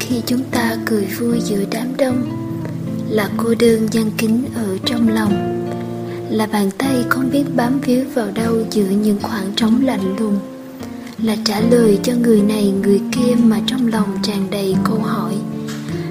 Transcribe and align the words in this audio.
khi 0.00 0.22
chúng 0.26 0.42
ta 0.50 0.76
cười 0.86 1.04
vui 1.04 1.40
giữa 1.40 1.64
đám 1.70 1.96
đông 1.96 2.22
là 3.08 3.30
cô 3.36 3.54
đơn 3.58 3.88
gian 3.90 4.10
kính 4.18 4.44
ở 4.54 4.78
trong 4.84 5.08
lòng, 5.08 5.32
là 6.30 6.46
bàn 6.46 6.70
tay 6.78 7.04
không 7.08 7.30
biết 7.30 7.44
bám 7.56 7.80
víu 7.80 8.04
vào 8.14 8.30
đâu 8.34 8.54
giữa 8.70 8.88
những 9.02 9.18
khoảng 9.22 9.52
trống 9.56 9.84
lạnh 9.84 10.16
lùng, 10.18 10.38
là 11.22 11.36
trả 11.44 11.60
lời 11.60 11.98
cho 12.02 12.12
người 12.22 12.42
này 12.42 12.72
người 12.82 13.00
kia 13.12 13.34
mà 13.44 13.60
trong 13.66 13.86
lòng 13.86 14.18
tràn 14.22 14.46
đầy 14.50 14.76
câu 14.84 14.98
hỏi, 14.98 15.34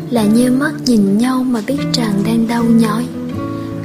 là 0.09 0.23
nheo 0.23 0.51
mắt 0.51 0.71
nhìn 0.85 1.17
nhau 1.17 1.43
mà 1.43 1.61
biết 1.67 1.79
rằng 1.93 2.23
đang 2.25 2.47
đau 2.47 2.63
nhói, 2.63 3.07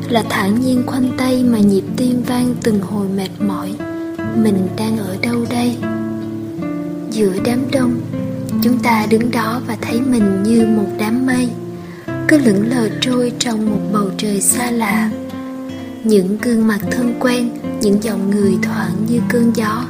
là 0.08 0.22
thản 0.28 0.60
nhiên 0.60 0.82
khoanh 0.86 1.10
tay 1.18 1.44
mà 1.44 1.58
nhịp 1.58 1.84
tim 1.96 2.22
vang 2.26 2.54
từng 2.62 2.80
hồi 2.80 3.06
mệt 3.16 3.30
mỏi, 3.46 3.74
mình 4.36 4.68
đang 4.76 4.96
ở 4.96 5.16
đâu 5.22 5.46
đây? 5.50 5.76
Giữa 7.10 7.32
đám 7.44 7.58
đông 7.72 8.00
chúng 8.64 8.78
ta 8.78 9.06
đứng 9.10 9.30
đó 9.30 9.60
và 9.66 9.76
thấy 9.80 10.00
mình 10.00 10.42
như 10.42 10.66
một 10.66 10.88
đám 10.98 11.26
mây. 11.26 11.48
Cứ 12.28 12.38
lững 12.38 12.70
lờ 12.70 12.88
trôi 13.00 13.32
trong 13.38 13.70
một 13.70 13.80
bầu 13.92 14.10
trời 14.16 14.40
xa 14.40 14.70
lạ. 14.70 15.10
Những 16.04 16.38
gương 16.42 16.66
mặt 16.66 16.78
thân 16.90 17.14
quen, 17.20 17.50
những 17.80 18.02
dòng 18.02 18.30
người 18.30 18.58
thoảng 18.62 18.92
như 19.08 19.20
cơn 19.28 19.52
gió. 19.56 19.84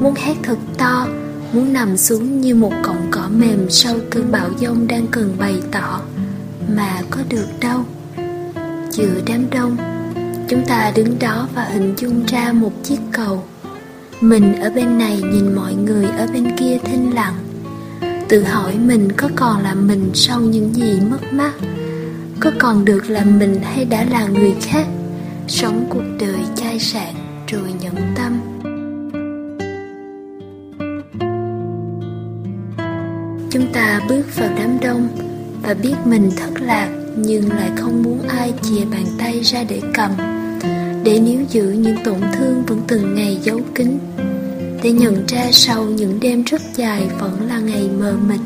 Muốn 0.00 0.14
hét 0.16 0.34
thật 0.42 0.58
to, 0.78 1.06
muốn 1.52 1.72
nằm 1.72 1.96
xuống 1.96 2.40
như 2.40 2.54
một 2.54 2.72
cọng 2.82 3.08
cỏ 3.10 3.28
mềm 3.36 3.70
sau 3.70 3.94
cơn 4.10 4.32
bão 4.32 4.50
giông 4.58 4.86
đang 4.86 5.06
cần 5.06 5.36
bày 5.38 5.62
tỏ. 5.72 6.00
Mà 6.76 7.02
có 7.10 7.20
được 7.28 7.48
đâu? 7.60 7.80
Giữa 8.90 9.20
đám 9.26 9.50
đông, 9.50 9.76
chúng 10.48 10.66
ta 10.66 10.92
đứng 10.94 11.18
đó 11.18 11.48
và 11.54 11.64
hình 11.64 11.94
dung 11.96 12.26
ra 12.26 12.52
một 12.52 12.72
chiếc 12.82 12.98
cầu. 13.12 13.44
Mình 14.20 14.60
ở 14.60 14.70
bên 14.70 14.98
này 14.98 15.22
nhìn 15.32 15.54
mọi 15.54 15.74
người 15.74 16.04
ở 16.04 16.26
bên 16.32 16.56
kia 16.56 16.78
thinh 16.84 17.14
lặng 17.14 17.34
tự 18.30 18.42
hỏi 18.42 18.78
mình 18.78 19.12
có 19.16 19.28
còn 19.36 19.62
là 19.62 19.74
mình 19.74 20.10
sau 20.14 20.40
những 20.40 20.74
gì 20.74 21.00
mất 21.10 21.32
mát, 21.32 21.52
có 22.40 22.50
còn 22.58 22.84
được 22.84 23.10
là 23.10 23.24
mình 23.24 23.60
hay 23.62 23.84
đã 23.84 24.04
là 24.10 24.26
người 24.26 24.54
khác, 24.60 24.86
sống 25.48 25.86
cuộc 25.90 26.02
đời 26.20 26.44
chai 26.56 26.78
sạn 26.78 27.14
rồi 27.46 27.74
nhẫn 27.80 27.94
tâm. 28.16 28.40
Chúng 33.50 33.72
ta 33.72 34.00
bước 34.08 34.36
vào 34.36 34.50
đám 34.58 34.78
đông 34.80 35.08
và 35.62 35.74
biết 35.74 35.94
mình 36.04 36.30
thất 36.36 36.60
lạc 36.60 36.88
nhưng 37.16 37.48
lại 37.48 37.70
không 37.76 38.02
muốn 38.02 38.28
ai 38.28 38.52
chìa 38.62 38.84
bàn 38.92 39.06
tay 39.18 39.40
ra 39.40 39.64
để 39.68 39.80
cầm, 39.94 40.10
để 41.04 41.20
níu 41.20 41.40
giữ 41.48 41.70
những 41.70 41.96
tổn 42.04 42.20
thương 42.32 42.62
vẫn 42.66 42.80
từng 42.88 43.14
ngày 43.14 43.38
giấu 43.42 43.60
kín 43.74 43.98
để 44.82 44.92
nhận 44.92 45.26
ra 45.28 45.48
sau 45.52 45.84
những 45.84 46.20
đêm 46.20 46.44
rất 46.44 46.62
dài 46.74 47.08
vẫn 47.18 47.48
là 47.48 47.58
ngày 47.58 47.90
mờ 47.98 48.14
mịt. 48.28 48.40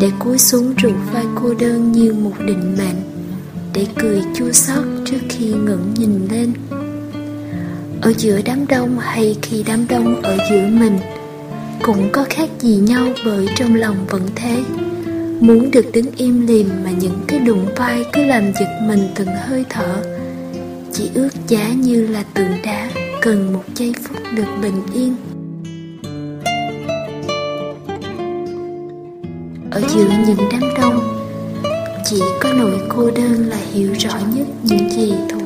Để 0.00 0.10
cúi 0.18 0.38
xuống 0.38 0.74
rụt 0.82 0.92
vai 1.12 1.24
cô 1.34 1.54
đơn 1.54 1.92
như 1.92 2.12
một 2.12 2.34
định 2.46 2.76
mệnh. 2.78 2.96
Để 3.74 3.86
cười 3.98 4.22
chua 4.34 4.52
xót 4.52 4.84
trước 5.04 5.18
khi 5.28 5.46
ngẩng 5.46 5.94
nhìn 5.94 6.28
lên. 6.30 6.52
Ở 8.00 8.12
giữa 8.18 8.40
đám 8.44 8.66
đông 8.66 8.98
hay 8.98 9.36
khi 9.42 9.62
đám 9.66 9.86
đông 9.88 10.22
ở 10.22 10.36
giữa 10.50 10.66
mình, 10.66 10.98
cũng 11.82 12.08
có 12.12 12.26
khác 12.30 12.48
gì 12.58 12.76
nhau 12.76 13.08
bởi 13.24 13.46
trong 13.56 13.74
lòng 13.74 13.96
vẫn 14.08 14.22
thế. 14.34 14.62
Muốn 15.40 15.70
được 15.70 15.86
đứng 15.92 16.06
im 16.16 16.46
lìm 16.46 16.68
mà 16.84 16.90
những 16.90 17.20
cái 17.26 17.38
đụng 17.38 17.66
vai 17.76 18.04
cứ 18.12 18.24
làm 18.24 18.42
giật 18.60 18.80
mình 18.86 19.08
từng 19.14 19.28
hơi 19.46 19.64
thở. 19.68 20.02
Chỉ 20.92 21.10
ước 21.14 21.30
giá 21.48 21.68
như 21.68 22.06
là 22.06 22.24
tượng 22.34 22.62
đá, 22.64 22.90
cần 23.22 23.52
một 23.52 23.64
giây 23.74 23.94
phút 24.02 24.16
được 24.34 24.46
bình 24.62 24.82
yên. 24.94 25.16
Ở 29.82 29.88
giữa 29.88 30.10
những 30.26 30.48
đám 30.52 30.60
đông. 30.80 31.24
Chỉ 32.04 32.20
có 32.40 32.52
nỗi 32.52 32.80
cô 32.88 33.10
đơn 33.10 33.48
là 33.48 33.56
hiểu 33.72 33.92
rõ 33.98 34.18
nhất 34.34 34.46
những 34.62 34.90
gì 34.90 35.14
thôi 35.30 35.37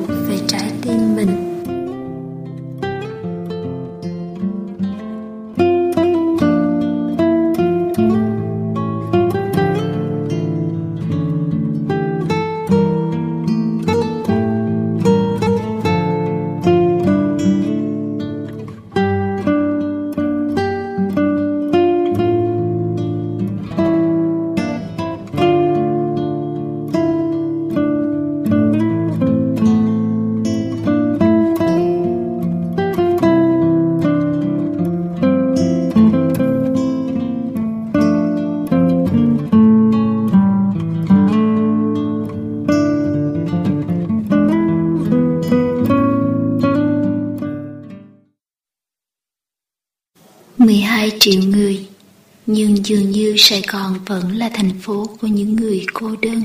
dường 52.83 53.11
như 53.11 53.35
Sài 53.37 53.61
Gòn 53.71 53.93
vẫn 54.05 54.37
là 54.37 54.49
thành 54.53 54.79
phố 54.81 55.05
của 55.21 55.27
những 55.27 55.55
người 55.55 55.85
cô 55.93 56.15
đơn. 56.21 56.41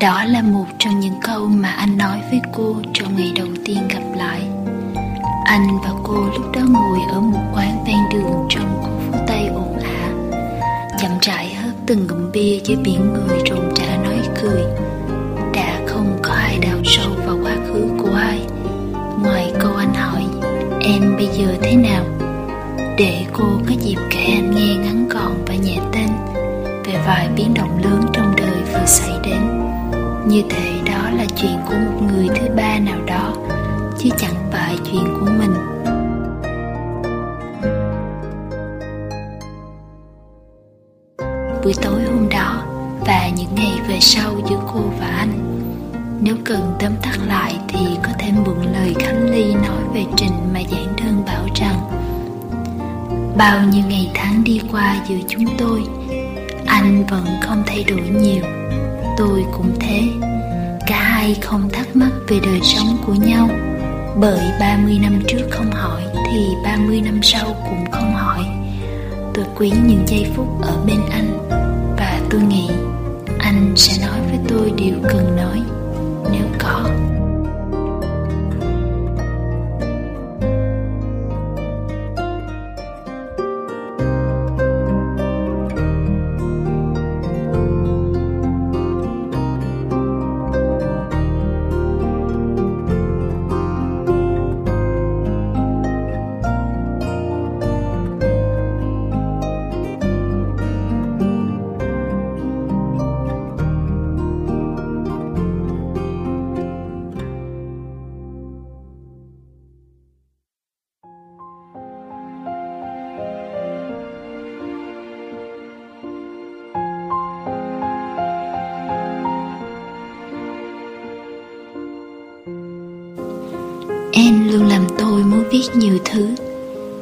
Đó 0.00 0.24
là 0.24 0.42
một 0.42 0.66
trong 0.78 1.00
những 1.00 1.14
câu 1.22 1.46
mà 1.46 1.68
anh 1.68 1.98
nói 1.98 2.20
với 2.30 2.40
cô 2.52 2.76
trong 2.94 3.16
ngày 3.16 3.32
đầu 3.36 3.46
tiên 3.64 3.78
gặp 3.88 4.02
lại. 4.16 4.42
Anh 5.44 5.78
và 5.84 5.90
cô 6.04 6.14
lúc 6.14 6.52
đó 6.52 6.60
ngồi 6.68 6.98
ở 7.12 7.20
một 7.20 7.42
quán 7.54 7.84
ven 7.86 7.96
đường 8.12 8.46
trong 8.50 8.82
khu 8.82 9.12
phố 9.12 9.18
Tây 9.26 9.46
ồn 9.46 9.78
ào, 9.78 10.30
Chậm 10.98 11.10
rãi 11.22 11.54
hớp 11.54 11.74
từng 11.86 12.06
ngụm 12.06 12.32
bia 12.32 12.58
với 12.66 12.76
biển 12.76 13.12
người 13.12 13.38
rộn 13.50 13.74
rã 13.74 13.96
nói 13.96 14.20
cười. 14.42 14.62
Đã 15.54 15.80
không 15.86 16.18
có 16.22 16.32
ai 16.32 16.58
đào 16.58 16.78
sâu 16.84 17.10
vào 17.26 17.38
quá 17.42 17.56
khứ 17.66 17.88
của 18.02 18.14
ai. 18.14 18.40
Ngoài 19.22 19.52
câu 19.60 19.72
anh 19.76 19.94
hỏi, 19.94 20.24
Em 20.80 21.16
bây 21.16 21.26
giờ 21.26 21.54
thế 21.62 21.76
nào? 21.76 22.19
Để 23.00 23.24
cô 23.32 23.44
có 23.68 23.74
dịp 23.80 23.96
kể 24.10 24.24
anh 24.24 24.50
nghe 24.50 24.74
ngắn 24.74 25.08
gọn 25.08 25.32
và 25.46 25.54
nhẹ 25.54 25.78
tên 25.92 26.08
về 26.84 27.00
vài 27.06 27.28
biến 27.36 27.54
động 27.54 27.80
lớn 27.84 28.00
trong 28.12 28.36
đời 28.36 28.62
vừa 28.72 28.86
xảy 28.86 29.14
đến. 29.24 29.70
Như 30.26 30.42
thể 30.50 30.80
đó 30.86 31.10
là 31.16 31.24
chuyện 31.36 31.56
của 31.66 31.74
một 31.74 32.02
người 32.12 32.28
thứ 32.28 32.48
ba 32.56 32.78
nào 32.78 32.98
đó, 33.06 33.34
chứ 33.98 34.08
chẳng 34.18 34.34
phải 34.52 34.76
chuyện 34.84 35.04
của 35.20 35.26
mình. 35.38 35.54
Buổi 41.62 41.72
tối 41.82 42.02
hôm 42.02 42.28
đó 42.28 42.62
và 43.06 43.28
những 43.36 43.54
ngày 43.54 43.80
về 43.88 43.96
sau 44.00 44.32
giữa 44.50 44.60
cô 44.74 44.80
và 45.00 45.06
anh, 45.06 45.32
nếu 46.20 46.36
cần 46.44 46.74
tóm 46.80 46.92
tắt 47.02 47.18
lại 47.26 47.56
thì 47.68 47.86
có 48.02 48.10
thể 48.18 48.32
mượn 48.46 48.72
lời 48.72 48.94
khánh 48.98 49.30
ly 49.30 49.54
nói 49.54 49.82
về 49.94 50.04
trình 50.16 50.32
mà 50.54 50.60
giảng 50.70 50.96
đơn 50.96 51.22
bảo 51.26 51.46
rằng 51.54 51.76
bao 53.40 53.62
nhiêu 53.72 53.84
ngày 53.88 54.10
tháng 54.14 54.44
đi 54.44 54.60
qua 54.72 54.96
giữa 55.08 55.16
chúng 55.28 55.44
tôi, 55.58 55.82
anh 56.66 57.04
vẫn 57.10 57.24
không 57.42 57.62
thay 57.66 57.84
đổi 57.84 58.00
nhiều. 58.00 58.42
Tôi 59.18 59.44
cũng 59.52 59.76
thế. 59.80 60.02
Cả 60.86 61.02
hai 61.02 61.34
không 61.34 61.68
thắc 61.72 61.96
mắc 61.96 62.10
về 62.28 62.40
đời 62.42 62.60
sống 62.62 62.98
của 63.06 63.14
nhau. 63.14 63.48
Bởi 64.16 64.40
30 64.60 64.98
năm 65.02 65.22
trước 65.28 65.48
không 65.50 65.70
hỏi 65.70 66.02
thì 66.30 66.46
30 66.64 67.00
năm 67.00 67.20
sau 67.22 67.44
cũng 67.44 67.90
không 67.90 68.14
hỏi. 68.14 68.44
Tôi 69.34 69.44
quý 69.56 69.72
những 69.86 70.04
giây 70.06 70.26
phút 70.34 70.62
ở 70.62 70.84
bên 70.86 71.00
anh 71.10 71.48
và 71.96 72.20
tôi 72.30 72.40
nghĩ 72.40 72.68
anh 73.38 73.72
sẽ 73.76 74.06
nói 74.06 74.20
với 74.28 74.38
tôi 74.48 74.72
điều 74.76 74.94
cần 75.02 75.36
nói. 75.36 75.62
Nếu 76.32 76.46
có. 76.58 76.90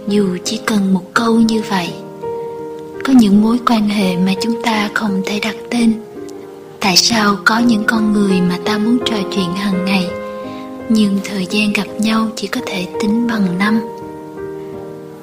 Dù 0.08 0.36
chỉ 0.44 0.60
cần 0.66 0.94
một 0.94 1.14
câu 1.14 1.34
như 1.34 1.62
vậy 1.68 1.88
Có 3.04 3.12
những 3.12 3.42
mối 3.42 3.58
quan 3.66 3.88
hệ 3.88 4.16
mà 4.16 4.32
chúng 4.40 4.62
ta 4.62 4.90
không 4.94 5.22
thể 5.26 5.40
đặt 5.40 5.56
tên. 5.70 5.92
Tại 6.80 6.96
sao 6.96 7.36
có 7.44 7.58
những 7.58 7.84
con 7.86 8.12
người 8.12 8.40
mà 8.40 8.58
ta 8.64 8.78
muốn 8.78 8.98
trò 9.06 9.16
chuyện 9.34 9.52
hàng 9.56 9.84
ngày 9.84 10.10
Nhưng 10.88 11.18
thời 11.24 11.46
gian 11.50 11.72
gặp 11.72 11.86
nhau 11.98 12.28
chỉ 12.36 12.46
có 12.46 12.60
thể 12.66 12.86
tính 13.00 13.26
bằng 13.26 13.58
năm? 13.58 13.80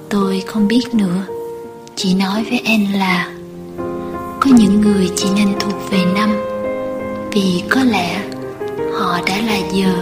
Tôi 0.10 0.44
không 0.46 0.68
biết 0.68 0.94
nữa. 0.94 1.26
Chỉ 1.96 2.14
nói 2.14 2.46
với 2.50 2.62
em 2.66 2.88
là 2.94 3.32
Có 4.40 4.50
những 4.58 4.82
người 4.82 5.10
chỉ 5.16 5.30
nên 5.36 5.48
thuộc 5.60 5.92
về 5.92 6.06
năm 6.16 6.30
Vì 7.32 7.64
có 7.70 7.84
lẽ 7.84 8.22
họ 8.94 9.20
đã 9.28 9.38
là 9.48 9.58
giờ, 9.74 9.94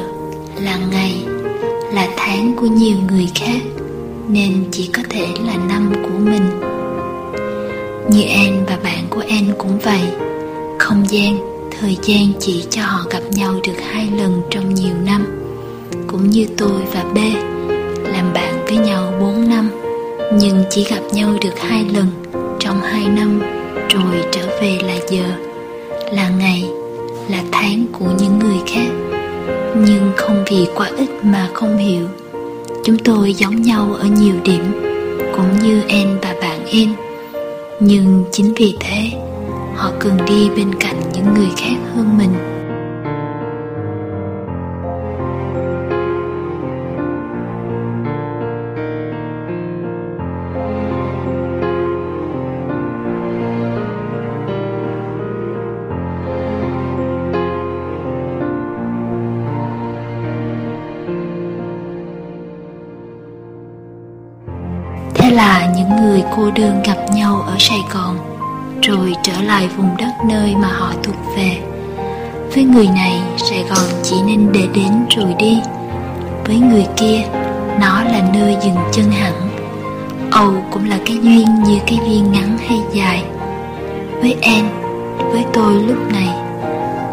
là 0.62 0.78
ngày, 0.92 1.26
là 1.94 2.08
tháng 2.18 2.54
của 2.56 2.68
nhiều 2.68 2.98
người 3.10 3.28
khác. 3.36 3.83
Nên 4.30 4.66
chỉ 4.72 4.90
có 4.94 5.02
thể 5.10 5.28
là 5.46 5.54
năm 5.70 5.94
của 6.04 6.18
mình. 6.18 6.44
Như 8.10 8.24
an 8.24 8.64
và 8.68 8.78
bạn 8.84 9.04
của 9.10 9.24
an 9.30 9.46
cũng 9.58 9.80
vậy. 9.80 10.02
Không 10.80 11.04
gian, 11.10 11.38
thời 11.80 11.98
gian 12.04 12.34
chỉ 12.40 12.64
cho 12.70 12.82
họ 12.82 13.06
gặp 13.10 13.24
nhau 13.32 13.54
được 13.68 13.82
hai 13.92 14.08
lần 14.18 14.42
trong 14.50 14.74
nhiều 14.74 14.96
năm. 15.06 15.26
Cũng 16.08 16.30
như 16.30 16.48
tôi 16.58 16.82
và 16.94 17.04
B 17.14 17.18
Làm 18.04 18.34
bạn 18.34 18.66
với 18.66 18.78
nhau 18.78 19.14
bốn 19.20 19.50
năm 19.50 19.70
nhưng 20.34 20.64
chỉ 20.70 20.84
gặp 20.84 21.02
nhau 21.14 21.30
được 21.42 21.60
hai 21.60 21.86
lần 21.94 22.08
trong 22.60 22.82
hai 22.82 23.08
năm 23.08 23.42
rồi 23.90 24.24
trở 24.32 24.48
về 24.62 24.78
là 24.84 24.96
giờ. 25.10 25.24
Là 26.12 26.30
ngày 26.30 26.66
là 27.30 27.44
tháng 27.52 27.86
của 27.92 28.06
những 28.20 28.40
người 28.40 28.58
khác. 28.68 28.88
Nhưng 29.76 30.12
không 30.18 30.44
vì 30.52 30.68
quá 30.76 30.90
ít 30.98 31.10
mà 31.24 31.50
không 31.54 31.78
hiểu 31.78 32.08
chúng 32.84 32.98
tôi 32.98 33.34
giống 33.34 33.62
nhau 33.62 33.94
ở 33.94 34.06
nhiều 34.06 34.36
điểm, 34.44 34.64
cũng 35.36 35.60
như 35.64 35.82
em 35.88 36.08
và 36.22 36.36
bạn 36.42 36.66
em. 36.66 36.90
Nhưng 37.80 38.24
chính 38.32 38.54
vì 38.56 38.78
thế, 38.80 39.12
họ 39.76 39.92
cần 40.00 40.18
đi 40.28 40.50
bên 40.50 40.76
cạnh 40.80 41.02
những 41.14 41.34
người 41.34 41.50
khác 41.58 41.76
hơn 41.96 42.18
mình. 42.18 42.53
Cô 66.36 66.52
đơn 66.52 66.82
gặp 66.84 66.98
nhau 67.16 67.44
ở 67.48 67.56
Sài 67.60 67.80
Gòn 67.94 68.18
rồi 68.82 69.14
trở 69.24 69.42
lại 69.42 69.68
vùng 69.78 69.98
đất 69.98 70.12
nơi 70.30 70.56
mà 70.56 70.68
họ 70.68 70.94
thuộc 71.04 71.16
về. 71.38 71.58
Với 72.56 72.64
người 72.64 72.88
này, 72.88 73.22
Sài 73.38 73.64
Gòn 73.70 74.02
chỉ 74.04 74.16
nên 74.26 74.52
để 74.52 74.68
đến 74.76 75.06
rồi 75.10 75.36
đi. 75.40 75.62
Với 76.46 76.56
người 76.56 76.86
kia, 76.98 77.22
nó 77.82 78.04
là 78.04 78.30
nơi 78.34 78.58
dừng 78.62 78.78
chân 78.92 79.12
hẳn. 79.12 79.34
Âu 80.32 80.54
cũng 80.72 80.90
là 80.90 80.98
cái 81.06 81.18
duyên 81.22 81.64
như 81.64 81.80
cái 81.88 82.00
duyên 82.08 82.32
ngắn 82.32 82.58
hay 82.68 82.80
dài. 82.94 83.24
Với 84.22 84.36
em, 84.42 84.66
với 85.32 85.46
tôi 85.54 85.74
lúc 85.74 86.12
này, 86.14 86.30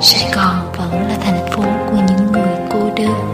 Sài 0.00 0.32
Gòn 0.34 0.56
vẫn 0.78 1.08
là 1.08 1.16
thành 1.20 1.50
phố 1.52 1.62
của 1.62 1.99
những 2.08 2.32
người 2.32 2.56
cô 2.70 2.90
đơn. 2.96 3.30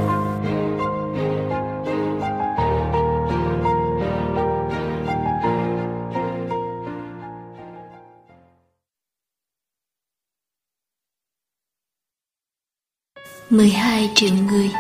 12 13.57 14.11
triệu 14.15 14.31
người. 14.51 14.71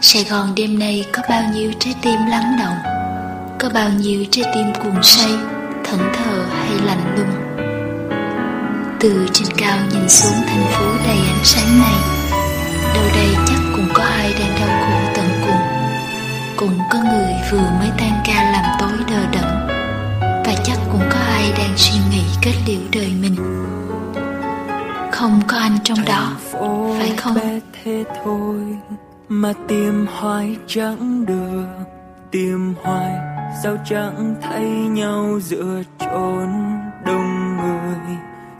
Sài 0.00 0.24
Gòn 0.24 0.54
đêm 0.56 0.78
nay 0.78 1.04
có 1.12 1.22
bao 1.30 1.42
nhiêu 1.54 1.72
trái 1.78 1.94
tim 2.02 2.26
lắng 2.28 2.56
động, 2.60 2.76
Có 3.58 3.68
bao 3.74 3.90
nhiêu 3.90 4.24
trái 4.30 4.44
tim 4.54 4.66
cuồng 4.82 5.02
say, 5.02 5.30
Thẫn 5.84 5.98
thờ 5.98 6.44
hay 6.58 6.70
lạnh 6.84 7.14
lùng. 7.16 7.34
Từ 9.00 9.28
trên 9.32 9.48
cao 9.56 9.78
nhìn 9.92 10.08
xuống 10.08 10.32
thành 10.46 10.64
phố 10.72 10.84
đầy 11.06 11.16
ánh 11.16 11.44
sáng 11.44 11.80
này, 11.80 11.94
Đâu 12.94 13.04
đây 13.14 13.28
chắc 13.46 13.60
cũng 13.76 13.88
có 13.94 14.02
ai 14.02 14.34
đang 14.40 14.60
đau 14.60 14.80
khổ 14.82 15.12
tận 15.14 15.28
cùng. 15.46 15.60
Cũng 16.56 16.78
có 16.90 16.98
người 16.98 17.34
vừa 17.50 17.70
mới 17.78 17.90
tan 17.98 18.22
ca 18.26 18.50
làm 18.52 18.76
tối 18.80 18.98
đờ 19.10 19.26
đẫn, 19.32 19.66
Và 20.20 20.54
chắc 20.64 20.78
cũng 20.92 21.08
có 21.10 21.18
ai 21.18 21.52
đang 21.58 21.72
suy 21.76 21.98
nghĩ 22.10 22.22
kết 22.42 22.54
liễu 22.66 22.80
đời 22.92 23.12
mình. 23.20 23.36
Không 25.12 25.40
có 25.46 25.56
anh 25.56 25.78
trong 25.84 26.04
đó, 26.04 26.32
phải 26.98 27.12
không? 27.16 27.60
Thế 27.88 28.04
thôi 28.24 28.78
mà 29.28 29.52
tìm 29.68 30.06
hoài 30.06 30.56
chẳng 30.66 31.26
được. 31.26 31.66
Tìm 32.30 32.74
hoài 32.82 33.12
sao 33.62 33.76
chẳng 33.84 34.34
thấy 34.42 34.70
nhau 34.70 35.40
giữa 35.40 35.82
chốn 35.98 36.48
đông 37.06 37.56
người. 37.56 38.16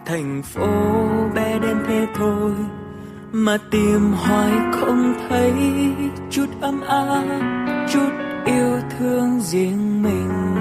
Thành 0.07 0.43
phố 0.43 0.69
bé 1.35 1.59
đến 1.59 1.77
thế 1.87 2.07
thôi 2.15 2.53
mà 3.33 3.59
tìm 3.71 4.13
hoài 4.13 4.53
không 4.73 5.15
thấy 5.29 5.53
chút 6.31 6.47
ấm 6.61 6.81
áp, 6.81 7.25
chút 7.93 8.11
yêu 8.45 8.81
thương 8.99 9.41
riêng 9.41 10.03
mình. 10.03 10.55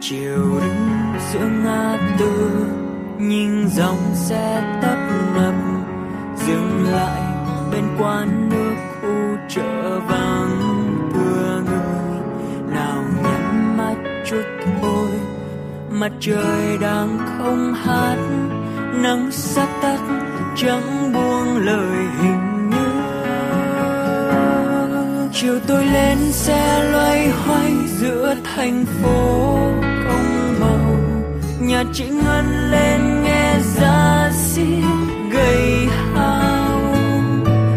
Chiều 0.00 0.60
đứng 0.60 1.14
giữa 1.32 1.48
ngã 1.64 1.98
tư 2.18 2.63
nhưng 3.28 3.68
dòng 3.68 4.14
xe 4.14 4.78
tấp 4.82 4.96
nập, 5.34 5.54
dừng 6.46 6.92
lại 6.92 7.22
bên 7.72 7.84
quán 7.98 8.48
nước 8.48 8.74
khu 9.00 9.36
chợ 9.48 10.00
vắng. 10.08 10.60
Vừa 11.12 11.62
người, 11.66 12.20
nào 12.74 13.04
nhắm 13.22 13.76
mắt 13.76 13.94
chút 14.26 14.44
thôi, 14.82 15.08
mặt 15.90 16.12
trời 16.20 16.78
đang 16.80 17.18
không 17.38 17.74
hát. 17.74 18.16
Nắng 18.94 19.30
sắp 19.32 19.68
tắt 19.82 19.98
chẳng 20.56 21.12
buông 21.12 21.56
lời 21.56 22.06
hình 22.22 22.70
như. 22.70 22.86
Chiều 25.32 25.58
tôi 25.66 25.84
lên 25.84 26.18
xe 26.32 26.90
loay 26.92 27.28
hoay 27.28 27.72
giữa 27.86 28.34
thành 28.54 28.84
phố 28.84 29.70
nhà 31.66 31.84
chị 31.92 32.04
ngân 32.08 32.70
lên 32.70 33.22
nghe 33.22 33.58
ra 33.76 34.30
xin 34.34 34.84
gầy 35.32 35.88
hao. 36.14 36.80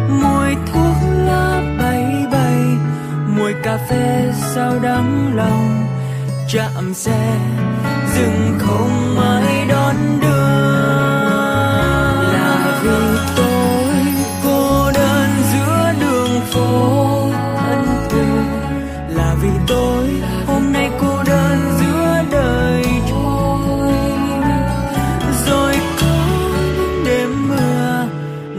Mùi 0.10 0.56
thuốc 0.66 0.96
lá 1.26 1.62
bay 1.80 2.26
bay, 2.32 2.62
mùi 3.38 3.54
cà 3.64 3.78
phê 3.90 4.32
sao 4.56 4.80
đắng 4.84 5.36
lòng. 5.36 5.88
Chạm 6.54 6.94
xe, 6.94 7.38
dừng 8.16 8.60
không 8.60 9.20
ai 9.20 9.66
đón 9.70 9.96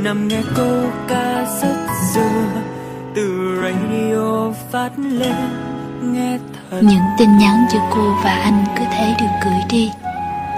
nằm 0.09 0.29
nghe 0.29 0.43
câu 0.55 0.91
ca 1.09 1.45
rất 1.62 1.87
xưa 2.15 2.47
từ 3.15 3.57
radio 3.62 4.53
phát 4.73 4.91
lên, 4.97 5.35
nghe 6.03 6.38
thật 6.71 6.79
những 6.83 7.03
tin 7.19 7.38
nhắn 7.38 7.67
giữa 7.73 7.81
cô 7.91 8.15
và 8.25 8.31
anh 8.31 8.65
cứ 8.77 8.85
thế 8.91 9.15
được 9.21 9.27
gửi 9.45 9.61
đi. 9.69 9.91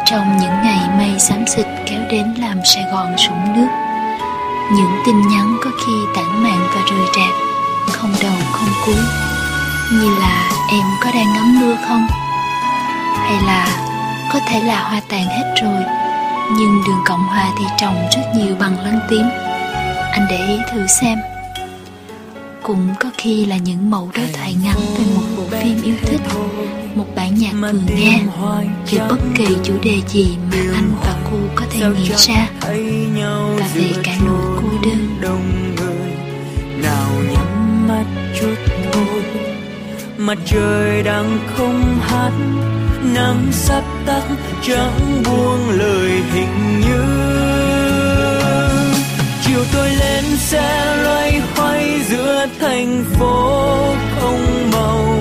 Trong 0.04 0.38
những 0.40 0.52
ngày 0.62 0.88
mây 0.99 1.19
xám 1.19 1.47
xịt 1.47 1.66
kéo 1.87 2.00
đến 2.11 2.35
làm 2.38 2.61
Sài 2.64 2.85
Gòn 2.92 3.16
sũng 3.16 3.52
nước, 3.57 3.69
những 4.73 4.92
tin 5.07 5.28
nhắn 5.28 5.57
có 5.64 5.71
khi 5.87 5.92
tản 6.16 6.42
mạn 6.42 6.66
và 6.75 6.80
rời 6.90 7.07
rạc, 7.16 7.35
không 7.92 8.12
đầu, 8.23 8.37
không 8.52 8.69
cuối. 8.87 9.02
Như 9.92 10.19
là, 10.19 10.50
em 10.71 10.85
có 11.04 11.11
đang 11.14 11.33
ngắm 11.35 11.61
mưa 11.61 11.76
không? 11.88 12.07
Hay 13.16 13.42
là, 13.47 13.66
có 14.33 14.38
thể 14.49 14.61
là 14.62 14.83
hoa 14.83 15.00
tàn 15.09 15.25
hết 15.25 15.54
rồi 15.62 16.00
nhưng 16.59 16.83
đường 16.87 17.02
cộng 17.07 17.26
hòa 17.26 17.52
thì 17.59 17.64
trồng 17.80 17.95
rất 18.16 18.23
nhiều 18.37 18.57
bằng 18.61 18.85
lân 18.85 19.00
tím. 19.09 19.23
Anh 20.12 20.26
để 20.30 20.47
ý 20.47 20.59
thử 20.73 20.87
xem. 20.87 21.19
Cũng 22.62 22.88
có 23.00 23.11
khi 23.19 23.47
là 23.47 23.57
những 23.57 23.90
mẫu 23.90 24.11
đối 24.16 24.26
thoại 24.26 24.54
ngắn 24.64 24.76
về 24.99 25.04
một 25.14 25.23
bộ 25.37 25.42
phim 25.50 25.83
yêu 25.83 25.95
thích 26.02 26.21
một 26.95 27.07
bản 27.16 27.35
nhạc 27.35 27.52
thường 27.61 27.83
nghe. 27.95 28.21
về 28.90 28.99
bất 29.09 29.19
kỳ 29.37 29.47
chủ 29.64 29.75
đề 29.83 30.00
gì 30.09 30.37
mà 30.50 30.59
anh 30.75 30.92
và 31.00 31.14
cô 31.30 31.37
có 31.54 31.64
thể 31.71 31.80
nghĩ 31.90 32.11
ra. 32.16 32.49
và 33.59 33.69
về 33.75 33.90
cả 34.02 34.12
nỗi 34.26 34.62
cô 34.62 34.69
đơn. 34.83 35.21
nào 36.83 37.11
nhắm 37.33 37.88
mắt 37.88 38.04
chút 38.40 38.54
thôi. 38.92 39.23
Mặt 40.19 40.38
trời 40.47 41.02
đang 41.02 41.38
không 41.57 41.99
hát 42.00 42.33
nắng 43.02 43.49
sắp 43.52 43.85
tắt, 44.07 44.23
chẳng 44.62 45.23
buông 45.25 45.71
lời 45.71 46.11
hình 46.33 46.80
như. 46.80 47.04
Chiều 49.42 49.64
tôi 49.73 49.90
lên 49.90 50.25
xe 50.37 50.97
loay 51.02 51.40
hoay 51.57 52.00
giữa 52.09 52.47
thành 52.61 53.04
phố 53.19 53.95
không 54.21 54.71
màu. 54.73 55.19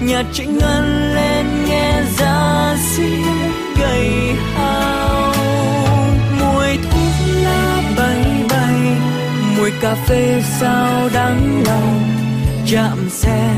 Nhạc 0.00 0.24
trịnh 0.32 0.58
ngân 0.58 1.14
lên 1.14 1.46
nghe 1.68 2.02
giá 2.18 2.76
xiết 2.90 3.52
gầy 3.80 4.10
hao. 4.54 5.34
Mùi 6.40 6.76
thuốc 6.76 7.34
lá 7.42 7.82
bay 7.96 8.44
bay, 8.50 8.96
mùi 9.56 9.70
cà 9.80 9.94
phê 10.06 10.42
sao 10.60 11.08
đắng 11.14 11.62
lòng 11.66 12.02
chạm 12.66 13.10
xe, 13.10 13.50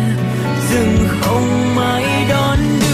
dừng 0.70 1.08
không 1.20 1.78
ai 1.78 2.26
đón 2.28 2.58
đưa 2.80 2.91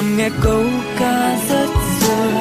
nằm 0.00 0.16
nghe 0.16 0.30
câu 0.40 0.64
ca 0.98 1.36
rất 1.48 1.68
giờ 2.00 2.32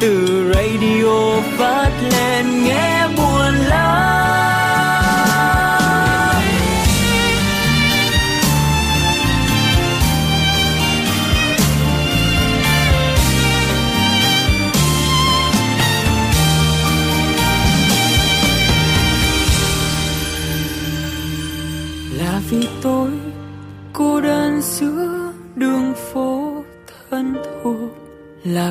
từ 0.00 0.52
radio 0.54 1.40
phát 1.58 1.90
lên 2.12 2.64
nghe 2.64 3.08
buồn 3.16 3.54
lắm. 3.54 4.63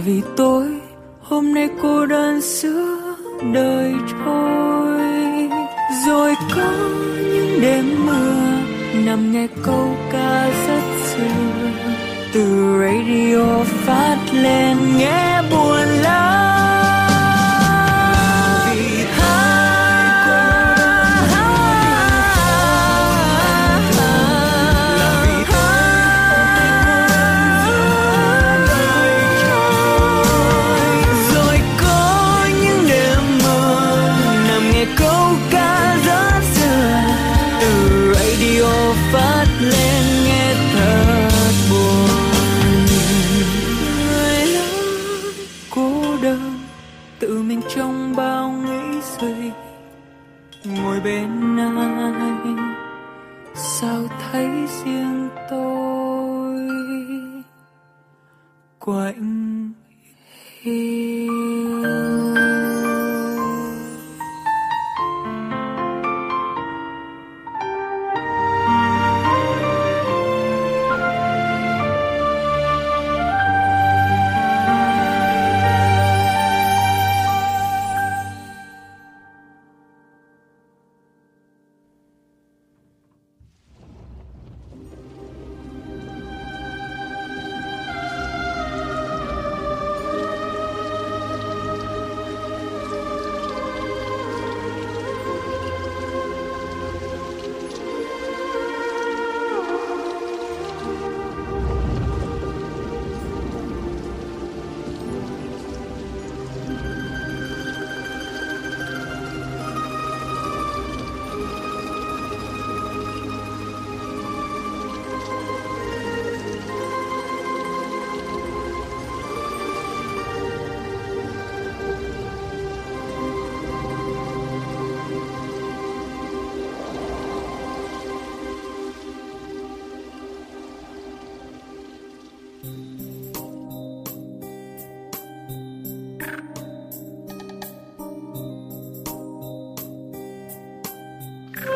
Vì 0.06 0.22
tôi 0.38 0.68
hôm 1.22 1.54
nay 1.54 1.70
cô 1.82 2.06
đơn 2.06 2.42
giữa 2.42 3.16
đời 3.54 3.94
trôi 4.10 5.02
rồi 6.08 6.36
có 6.56 6.72
những 7.34 7.62
đêm 7.62 8.06
mưa 8.06 8.44
nằm 9.06 9.32
nghe 9.32 9.48
câu 9.64 9.96
ca 10.12 10.50
rất 10.68 10.84
xưa 11.06 11.70
từ 12.34 12.78
radio 12.82 13.64
phát 13.64 14.18
lên 14.34 14.78
nghe 14.98 15.42
buồn 15.52 15.88
lắm. 16.02 16.83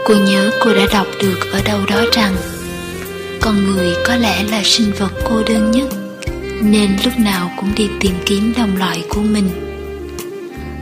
Cô 0.07 0.15
nhớ 0.15 0.51
cô 0.59 0.73
đã 0.73 0.85
đọc 0.93 1.07
được 1.21 1.51
ở 1.51 1.61
đâu 1.65 1.79
đó 1.89 2.05
rằng, 2.11 2.35
con 3.41 3.71
người 3.71 3.95
có 4.05 4.15
lẽ 4.15 4.43
là 4.43 4.61
sinh 4.63 4.91
vật 4.99 5.11
cô 5.23 5.43
đơn 5.47 5.71
nhất, 5.71 5.87
nên 6.61 6.97
lúc 7.05 7.13
nào 7.17 7.51
cũng 7.57 7.75
đi 7.75 7.89
tìm 7.99 8.13
kiếm 8.25 8.53
đồng 8.57 8.77
loại 8.77 9.03
của 9.09 9.21
mình. 9.21 9.49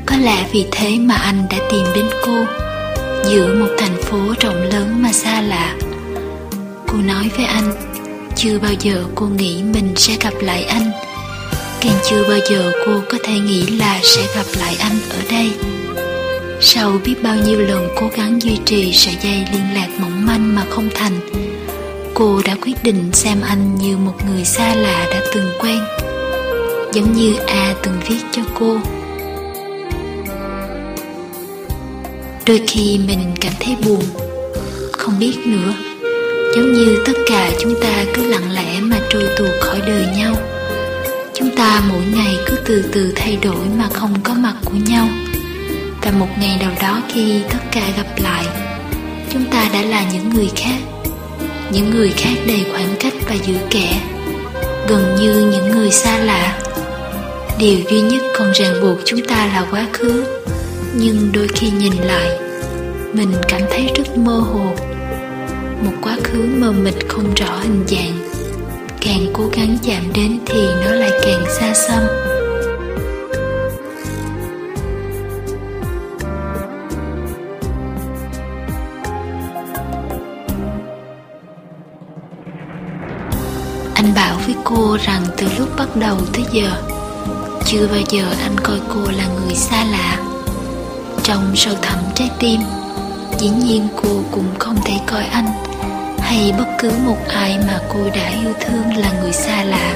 Có 0.05 0.15
lẽ 0.17 0.45
vì 0.51 0.65
thế 0.71 0.99
mà 0.99 1.15
anh 1.15 1.45
đã 1.49 1.57
tìm 1.71 1.83
đến 1.95 2.05
cô, 2.25 2.45
giữa 3.25 3.55
một 3.59 3.69
thành 3.77 4.01
phố 4.01 4.19
rộng 4.39 4.69
lớn 4.73 5.01
mà 5.01 5.11
xa 5.11 5.41
lạ. 5.41 5.75
Cô 6.87 6.97
nói 6.97 7.29
với 7.37 7.45
anh, 7.45 7.73
chưa 8.35 8.59
bao 8.59 8.73
giờ 8.79 9.03
cô 9.15 9.25
nghĩ 9.25 9.63
mình 9.73 9.93
sẽ 9.95 10.17
gặp 10.21 10.33
lại 10.41 10.63
anh, 10.63 10.91
càng 11.81 11.99
chưa 12.09 12.23
bao 12.29 12.39
giờ 12.49 12.71
cô 12.85 13.01
có 13.09 13.17
thể 13.23 13.39
nghĩ 13.39 13.67
là 13.67 13.99
sẽ 14.03 14.21
gặp 14.35 14.45
lại 14.59 14.75
anh 14.79 14.99
ở 15.09 15.17
đây 15.31 15.51
sau 16.61 16.99
biết 17.05 17.15
bao 17.23 17.35
nhiêu 17.35 17.59
lần 17.59 17.87
cố 17.95 18.09
gắng 18.15 18.41
duy 18.41 18.57
trì 18.65 18.93
sợi 18.93 19.15
dây 19.23 19.45
liên 19.53 19.73
lạc 19.73 19.87
mỏng 19.99 20.25
manh 20.25 20.55
mà 20.55 20.65
không 20.69 20.89
thành, 20.95 21.19
cô 22.13 22.41
đã 22.45 22.55
quyết 22.61 22.83
định 22.83 23.09
xem 23.13 23.41
anh 23.41 23.75
như 23.75 23.97
một 23.97 24.15
người 24.27 24.45
xa 24.45 24.75
lạ 24.75 25.07
đã 25.11 25.21
từng 25.33 25.51
quen, 25.59 25.79
giống 26.93 27.13
như 27.13 27.35
a 27.47 27.75
từng 27.83 27.99
viết 28.09 28.19
cho 28.31 28.41
cô. 28.59 28.77
Đôi 32.45 32.61
khi 32.67 32.99
mình 33.07 33.35
cảm 33.41 33.53
thấy 33.59 33.75
buồn, 33.85 34.03
không 34.91 35.19
biết 35.19 35.37
nữa, 35.45 35.73
giống 36.55 36.73
như 36.73 37.03
tất 37.05 37.13
cả 37.27 37.51
chúng 37.61 37.73
ta 37.81 38.05
cứ 38.13 38.23
lặng 38.29 38.51
lẽ 38.51 38.79
mà 38.81 38.99
trôi 39.09 39.23
tuột 39.37 39.51
khỏi 39.61 39.81
đời 39.87 40.05
nhau. 40.17 40.35
Chúng 41.33 41.55
ta 41.55 41.81
mỗi 41.89 42.01
ngày 42.15 42.35
cứ 42.45 42.55
từ 42.65 42.83
từ 42.91 43.13
thay 43.15 43.37
đổi 43.41 43.65
mà 43.77 43.89
không 43.93 44.13
có 44.23 44.33
mặt 44.33 44.55
của 44.65 44.77
nhau 44.85 45.07
và 46.05 46.11
một 46.11 46.27
ngày 46.39 46.57
nào 46.59 46.71
đó 46.81 47.01
khi 47.09 47.41
tất 47.49 47.59
cả 47.71 47.81
gặp 47.97 48.07
lại. 48.23 48.45
Chúng 49.33 49.45
ta 49.45 49.69
đã 49.73 49.81
là 49.81 50.03
những 50.13 50.29
người 50.29 50.49
khác, 50.55 50.79
những 51.71 51.89
người 51.89 52.09
khác 52.17 52.33
đầy 52.47 52.65
khoảng 52.71 52.95
cách 52.99 53.13
và 53.27 53.35
giữ 53.35 53.53
kẻ, 53.69 54.01
gần 54.87 55.15
như 55.19 55.49
những 55.51 55.69
người 55.69 55.91
xa 55.91 56.17
lạ. 56.17 56.59
Điều 57.59 57.79
duy 57.89 58.01
nhất 58.01 58.21
còn 58.37 58.51
ràng 58.51 58.81
buộc 58.81 58.97
chúng 59.05 59.27
ta 59.27 59.45
là 59.45 59.65
quá 59.71 59.87
khứ, 59.93 60.23
nhưng 60.95 61.29
đôi 61.33 61.47
khi 61.47 61.69
nhìn 61.69 61.93
lại, 61.93 62.39
mình 63.13 63.31
cảm 63.47 63.61
thấy 63.69 63.89
rất 63.95 64.17
mơ 64.17 64.33
hồ. 64.33 64.75
Một 65.81 65.93
quá 66.01 66.17
khứ 66.23 66.45
mờ 66.57 66.71
mịt 66.71 66.95
không 67.09 67.33
rõ 67.33 67.59
hình 67.61 67.83
dạng, 67.87 68.17
càng 69.01 69.27
cố 69.33 69.43
gắng 69.53 69.77
chạm 69.83 70.13
đến 70.13 70.39
thì 70.45 70.61
nó 70.85 70.91
lại 70.91 71.11
càng 71.23 71.45
xa 71.59 71.73
xăm. 71.73 72.03
Với 84.45 84.55
cô 84.63 84.97
rằng 85.03 85.21
từ 85.37 85.47
lúc 85.59 85.69
bắt 85.77 85.95
đầu 85.95 86.17
tới 86.33 86.45
giờ, 86.51 86.71
chưa 87.65 87.87
bao 87.87 88.01
giờ 88.09 88.25
anh 88.43 88.57
coi 88.63 88.79
cô 88.93 89.11
là 89.11 89.27
người 89.27 89.55
xa 89.55 89.85
lạ. 89.85 90.17
Trong 91.23 91.55
sâu 91.55 91.73
thẳm 91.81 91.99
trái 92.15 92.29
tim, 92.39 92.61
dĩ 93.39 93.49
nhiên 93.49 93.87
cô 93.95 94.23
cũng 94.31 94.47
không 94.59 94.75
thể 94.85 94.99
coi 95.07 95.25
anh 95.25 95.47
hay 96.19 96.53
bất 96.57 96.67
cứ 96.79 96.91
một 97.05 97.17
ai 97.27 97.57
mà 97.67 97.79
cô 97.93 97.99
đã 98.15 98.29
yêu 98.41 98.53
thương 98.59 98.97
là 98.97 99.11
người 99.21 99.31
xa 99.31 99.63
lạ, 99.63 99.95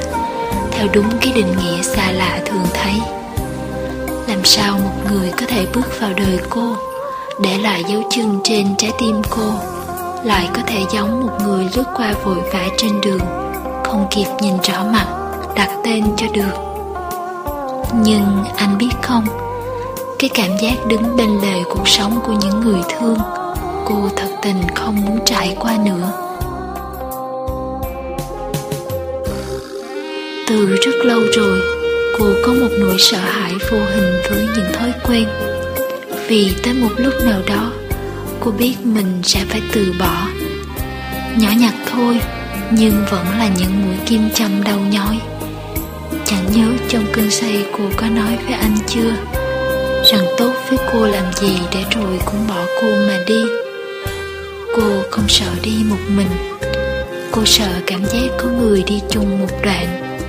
theo 0.72 0.88
đúng 0.94 1.10
cái 1.22 1.34
định 1.34 1.56
nghĩa 1.58 1.82
xa 1.82 2.12
lạ 2.12 2.40
thường 2.46 2.66
thấy. 2.74 2.94
Làm 4.28 4.46
sao 4.46 4.80
một 4.80 5.12
người 5.12 5.32
có 5.32 5.46
thể 5.48 5.66
bước 5.74 6.00
vào 6.00 6.14
đời 6.14 6.40
cô, 6.50 6.76
để 7.42 7.58
lại 7.58 7.84
dấu 7.88 8.02
chân 8.12 8.40
trên 8.44 8.76
trái 8.78 8.92
tim 9.00 9.22
cô, 9.30 9.54
lại 10.24 10.50
có 10.56 10.62
thể 10.68 10.80
giống 10.94 11.22
một 11.22 11.34
người 11.44 11.70
lướt 11.76 11.86
qua 11.96 12.14
vội 12.24 12.38
vã 12.54 12.68
trên 12.78 13.02
đường? 13.02 13.49
Không 13.90 14.08
kịp 14.12 14.26
nhìn 14.42 14.54
rõ 14.64 14.84
mặt, 14.84 15.06
đặt 15.56 15.70
tên 15.84 16.04
cho 16.18 16.28
được. 16.34 16.54
Nhưng 18.04 18.44
anh 18.58 18.78
biết 18.78 18.92
không, 19.02 19.26
cái 20.20 20.30
cảm 20.34 20.50
giác 20.62 20.86
đứng 20.88 21.18
bên 21.18 21.30
lề 21.42 21.64
cuộc 21.70 21.88
sống 21.88 22.20
của 22.26 22.34
những 22.42 22.60
người 22.60 22.82
thương, 22.90 23.18
cô 23.86 24.10
thật 24.16 24.28
tình 24.42 24.62
không 24.76 25.06
muốn 25.06 25.20
trải 25.26 25.56
qua 25.60 25.78
nữa. 25.86 26.12
Từ 30.48 30.76
rất 30.76 30.96
lâu 31.04 31.20
rồi, 31.34 31.60
cô 32.20 32.26
có 32.46 32.54
một 32.54 32.70
nỗi 32.80 32.96
sợ 33.00 33.18
hãi 33.18 33.54
vô 33.72 33.78
hình 33.78 34.22
với 34.30 34.48
những 34.56 34.74
thói 34.74 34.94
quen. 35.08 35.28
Vì 36.28 36.54
tới 36.64 36.74
một 36.74 36.92
lúc 36.98 37.14
nào 37.26 37.40
đó, 37.48 37.72
cô 38.40 38.52
biết 38.52 38.76
mình 38.84 39.22
sẽ 39.24 39.40
phải 39.50 39.62
từ 39.74 39.94
bỏ. 40.00 40.28
Nhỏ 41.38 41.50
nhặt 41.60 41.74
thôi 41.92 42.20
nhưng 42.72 43.06
vẫn 43.12 43.26
là 43.40 43.50
những 43.58 43.82
mũi 43.82 43.96
kim 44.06 44.30
châm 44.30 44.64
đau 44.64 44.80
nhói. 44.80 45.20
Chẳng 46.26 46.46
nhớ 46.56 46.68
trong 46.90 47.06
cơn 47.14 47.32
say 47.32 47.66
cô 47.78 47.84
có 47.98 48.08
nói 48.08 48.38
với 48.46 48.54
anh 48.54 48.78
chưa? 48.88 49.12
Rằng 50.12 50.26
tốt 50.38 50.54
với 50.70 50.80
cô 50.94 51.08
làm 51.08 51.34
gì 51.34 51.58
để 51.72 51.84
rồi 51.96 52.20
cũng 52.26 52.48
bỏ 52.48 52.66
cô 52.82 52.88
mà 52.88 53.18
đi. 53.28 53.44
Cô 54.76 55.02
không 55.12 55.28
sợ 55.28 55.46
đi 55.64 55.84
một 55.90 56.00
mình. 56.08 56.28
Cô 57.32 57.46
sợ 57.46 57.70
cảm 57.88 58.06
giác 58.06 58.30
có 58.38 58.50
người 58.50 58.84
đi 58.84 59.02
chung 59.10 59.40
một 59.40 59.52
đoạn. 59.64 60.20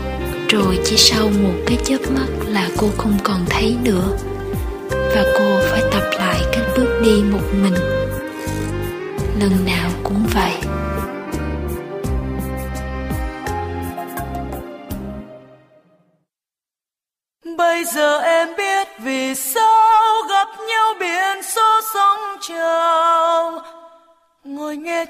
Rồi 0.49 0.79
chỉ 0.85 0.97
sau 0.97 1.31
một 1.43 1.55
cái 1.67 1.79
chớp 1.85 2.11
mắt 2.11 2.27
là 2.47 2.69
cô 2.77 2.89
không 2.97 3.19
còn 3.25 3.45
thấy 3.51 3.77
nữa. 3.85 4.17
Và 4.91 5.25
cô 5.39 5.61
phải 5.71 5.83
tập 5.93 6.05
lại 6.19 6.41
cách 6.53 6.65
bước 6.77 7.01
đi 7.05 7.23
một 7.31 7.45
mình. 7.63 7.75
Lần 9.41 9.65
nào 9.67 9.91
cũng 10.05 10.27
vậy. 10.35 10.80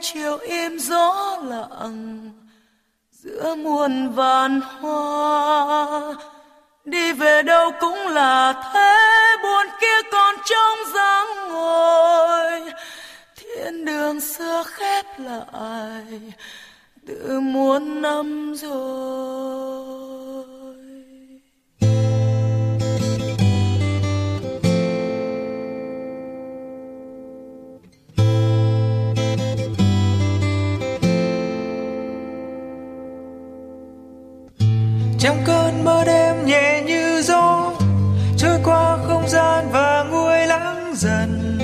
Chiều 0.01 0.39
im 0.39 0.79
gió 0.79 1.39
lặng 1.45 2.31
giữa 3.11 3.55
muôn 3.55 4.13
vàn 4.13 4.61
hoa. 4.61 6.15
Đi 6.85 7.13
về 7.13 7.43
đâu 7.43 7.71
cũng 7.81 8.09
là 8.09 8.71
thế, 8.73 9.37
buồn 9.43 9.67
kia 9.81 10.03
còn 10.13 10.35
trong 10.45 10.79
dáng 10.95 11.27
ngồi. 11.49 12.73
Thiên 13.37 13.85
đường 13.85 14.21
xưa 14.21 14.63
khép 14.67 15.07
lại, 15.19 16.21
từ 17.07 17.41
muôn 17.41 18.03
năm 18.03 18.55
rồi. 18.57 20.50
Trong 35.21 35.43
cơn 35.45 35.85
mơ 35.85 36.05
đêm 36.07 36.47
nhẹ 36.47 36.83
như 36.87 37.23
gió, 37.23 37.73
trôi 38.37 38.59
qua 38.65 38.99
không 39.09 39.29
gian 39.29 39.69
và 39.73 40.05
nguôi 40.11 40.47
lắng 40.47 40.93
dần. 40.95 41.59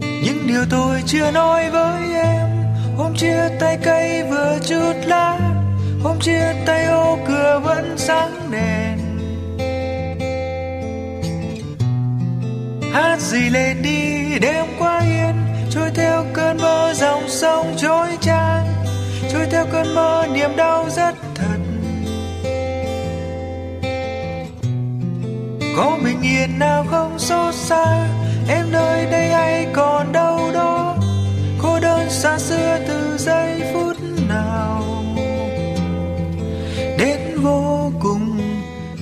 Những 0.00 0.46
điều 0.46 0.64
tôi 0.70 1.02
chưa 1.06 1.30
nói 1.30 1.70
với 1.70 2.14
em, 2.14 2.48
hôm 2.96 3.14
chia 3.16 3.48
tay 3.60 3.78
cây 3.82 4.22
vừa 4.30 4.58
chút 4.68 4.92
lá, 5.04 5.38
hôm 6.02 6.20
chia 6.20 6.54
tay 6.66 6.84
ô 6.84 7.18
cửa 7.28 7.60
vẫn 7.64 7.94
sáng 7.98 8.50
đèn. 8.50 8.98
Hát 12.92 13.20
gì 13.20 13.50
lên 13.50 13.82
đi, 13.82 14.38
đêm 14.38 14.66
qua 14.78 15.00
yên, 15.00 15.34
trôi 15.70 15.90
theo 15.94 16.24
cơn 16.32 16.56
mơ 16.58 16.92
dòng 16.94 17.28
sông 17.28 17.74
trôi 17.76 18.08
trang 18.20 18.71
trôi 19.32 19.46
theo 19.50 19.66
cơn 19.72 19.94
mơ, 19.94 20.26
niềm 20.32 20.56
đau 20.56 20.90
rất 20.90 21.14
thật. 21.34 21.58
Có 25.76 25.98
bình 26.04 26.22
yên 26.22 26.58
nào 26.58 26.84
không 26.90 27.18
xót 27.18 27.54
xa, 27.54 28.06
em 28.48 28.72
nơi 28.72 29.06
đây 29.10 29.28
hay 29.28 29.66
còn 29.72 30.12
đâu 30.12 30.50
đó. 30.54 30.96
Cô 31.62 31.80
đơn 31.80 32.10
xa 32.10 32.38
xưa 32.38 32.78
từ 32.88 33.18
giây 33.18 33.62
phút 33.72 33.96
nào. 34.28 34.82
Đến 36.98 37.20
vô 37.42 37.92
cùng. 38.02 38.40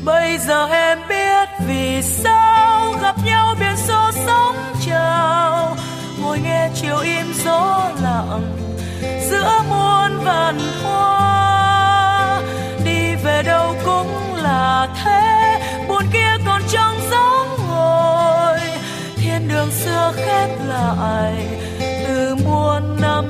Bây 0.05 0.38
giờ 0.38 0.66
em 0.66 0.99
biết 1.09 1.49
vì 1.66 2.03
sao 2.03 2.93
gặp 3.03 3.14
nhau 3.25 3.55
biển 3.61 3.77
số 3.77 4.11
sóng 4.27 4.57
trào. 4.87 5.77
Ngồi 6.23 6.38
nghe 6.45 6.69
chiều 6.75 6.99
im 6.99 7.27
gió 7.45 7.90
lặng 8.03 8.70
giữa 9.31 9.63
muôn 9.69 10.25
vạn 10.25 10.59
hoa. 10.83 12.43
Đi 12.85 13.15
về 13.25 13.43
đâu 13.43 13.75
cũng 13.85 14.35
là 14.35 14.89
thế, 15.05 15.61
buồn 15.89 16.05
kia 16.13 16.37
còn 16.47 16.63
trong 16.73 16.97
gió 17.11 17.47
ngồi. 17.69 18.61
Thiên 19.17 19.49
đường 19.49 19.71
xưa 19.71 20.13
khép 20.17 20.49
lại 20.69 21.47
từ 21.81 22.37
muôn 22.45 23.01
năm 23.01 23.30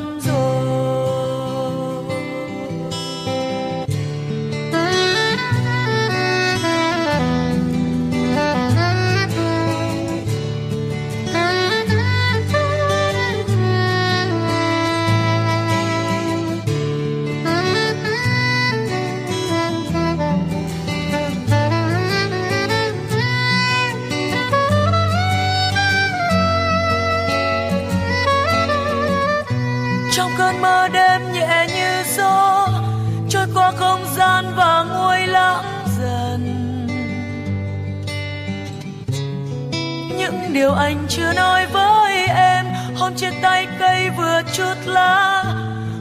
trong 30.13 30.31
cơn 30.39 30.61
mơ 30.63 30.89
đêm 30.93 31.33
nhẹ 31.33 31.67
như 31.75 32.03
gió, 32.17 32.69
trôi 33.29 33.47
qua 33.55 33.73
không 33.77 34.05
gian 34.17 34.45
và 34.57 34.83
nguôi 34.83 35.27
lãng 35.27 35.85
dần. 35.99 36.43
Những 40.19 40.53
điều 40.53 40.73
anh 40.73 41.07
chưa 41.09 41.33
nói 41.33 41.67
với 41.67 42.27
em 42.27 42.67
hôm 42.97 43.15
chia 43.15 43.31
tay 43.43 43.67
cây 43.79 44.11
vừa 44.17 44.41
chút 44.53 44.75
lá 44.85 45.45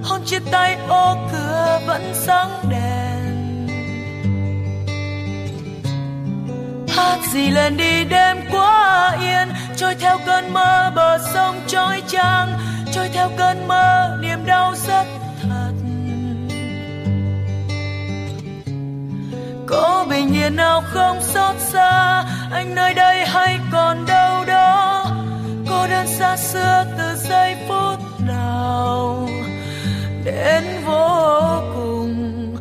hôm 0.03 0.21
chia 0.25 0.39
tay 0.51 0.77
ô 0.87 1.15
cửa 1.31 1.79
vẫn 1.87 2.13
sáng 2.13 2.49
đèn. 2.69 3.67
Hát 6.97 7.17
gì 7.33 7.49
lên 7.49 7.77
đi 7.77 8.03
đêm 8.03 8.37
quá 8.51 9.17
yên, 9.21 9.47
trôi 9.77 9.95
theo 9.95 10.17
cơn 10.25 10.53
mơ 10.53 10.91
bờ 10.95 11.17
sông 11.33 11.61
trôi 11.67 12.01
trang 12.07 12.59
trôi 12.91 13.09
theo 13.13 13.29
cơn 13.37 13.67
mơ, 13.67 14.17
niềm 14.21 14.45
đau 14.45 14.73
rất 14.87 15.05
thật. 15.41 15.71
Có 19.67 20.05
bình 20.09 20.33
yên 20.33 20.55
nào 20.55 20.83
không 20.93 21.21
xót 21.21 21.55
xa, 21.59 22.23
anh 22.51 22.75
nơi 22.75 22.93
đây 22.93 23.25
hay 23.25 23.59
còn 23.71 24.05
đâu 24.05 24.45
đó? 24.45 25.05
Cô 25.69 25.87
đơn 25.87 26.07
xa 26.07 26.37
xưa 26.37 26.85
từ 26.97 27.15
giây 27.15 27.55
phút 27.67 27.99
nào, 28.19 29.29
đến 30.23 30.63
vô 30.85 31.61
cùng. 31.75 32.55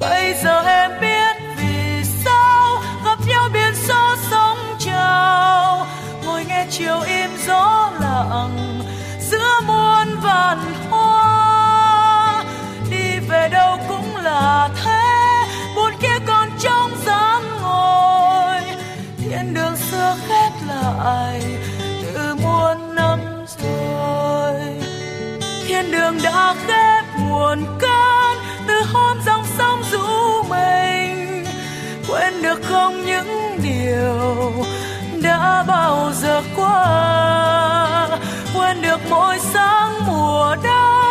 Bây 0.00 0.34
giờ 0.34 0.62
em 0.66 0.90
biết 1.00 1.36
vì 1.56 2.04
sao 2.24 2.82
gặp 3.04 3.18
nhau 3.26 3.48
biển 3.52 3.74
số 3.74 4.16
sóng 4.30 4.58
trào. 4.78 5.86
Ngồi 6.26 6.44
nghe 6.48 6.66
chiều 6.70 7.00
im 7.00 7.30
gió 7.46 7.90
lặng 8.00 8.73
vạn 10.24 10.58
hoa. 10.90 12.44
Đi 12.90 13.18
về 13.28 13.48
đâu 13.48 13.78
cũng 13.88 14.16
là 14.16 14.68
thế 14.84 15.02
buồn 15.76 15.92
kia 16.02 16.18
còn 16.26 16.48
trong 16.60 16.90
dáng 17.06 17.42
ngồi. 17.62 18.60
Thiên 19.18 19.54
đường 19.54 19.76
xưa 19.76 20.16
khép 20.28 20.52
lại, 20.68 21.42
từ 22.14 22.34
muôn 22.34 22.94
năm 22.94 23.18
rồi. 23.62 24.60
Thiên 25.66 25.92
đường 25.92 26.18
đã 26.22 26.54
khép 26.66 27.04
buồn 27.20 27.64
cơn, 27.80 28.38
từ 28.68 28.74
hôm 28.92 29.18
dòng 29.26 29.44
sông 29.58 29.82
rũ 29.92 30.42
mình. 30.48 31.44
Quên 32.08 32.42
được 32.42 32.60
không 32.64 33.06
những 33.06 33.58
điều 33.62 34.52
đã 35.22 35.64
bao 35.66 36.12
giờ 36.14 36.42
qua 36.56 38.03
quên 38.64 38.82
được 38.82 39.00
mỗi 39.10 39.38
sáng 39.38 39.92
mùa 40.06 40.56
đông. 40.62 41.03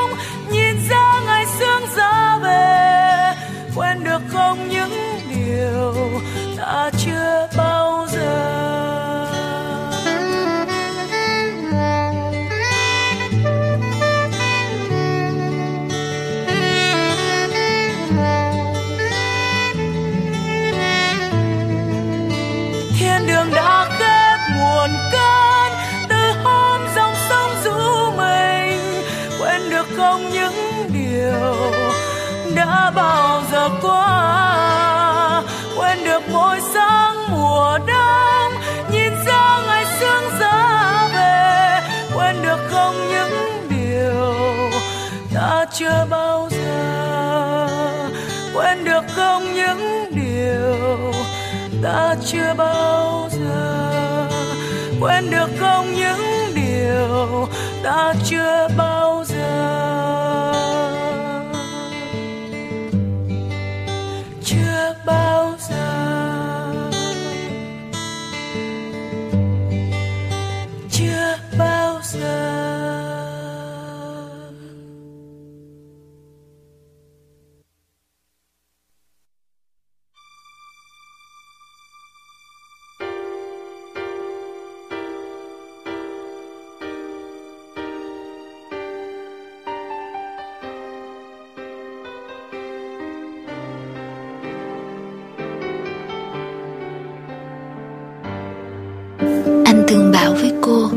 Nói 100.33 100.41
với 100.41 100.53
cô 100.61 100.89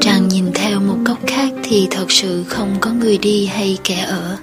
rằng 0.00 0.28
nhìn 0.28 0.44
theo 0.54 0.80
một 0.80 0.96
góc 1.04 1.18
khác 1.26 1.52
thì 1.62 1.88
thật 1.90 2.12
sự 2.12 2.44
không 2.48 2.76
có 2.80 2.90
người 2.90 3.18
đi 3.18 3.46
hay 3.46 3.78
kẻ 3.84 4.04
ở. 4.08 4.36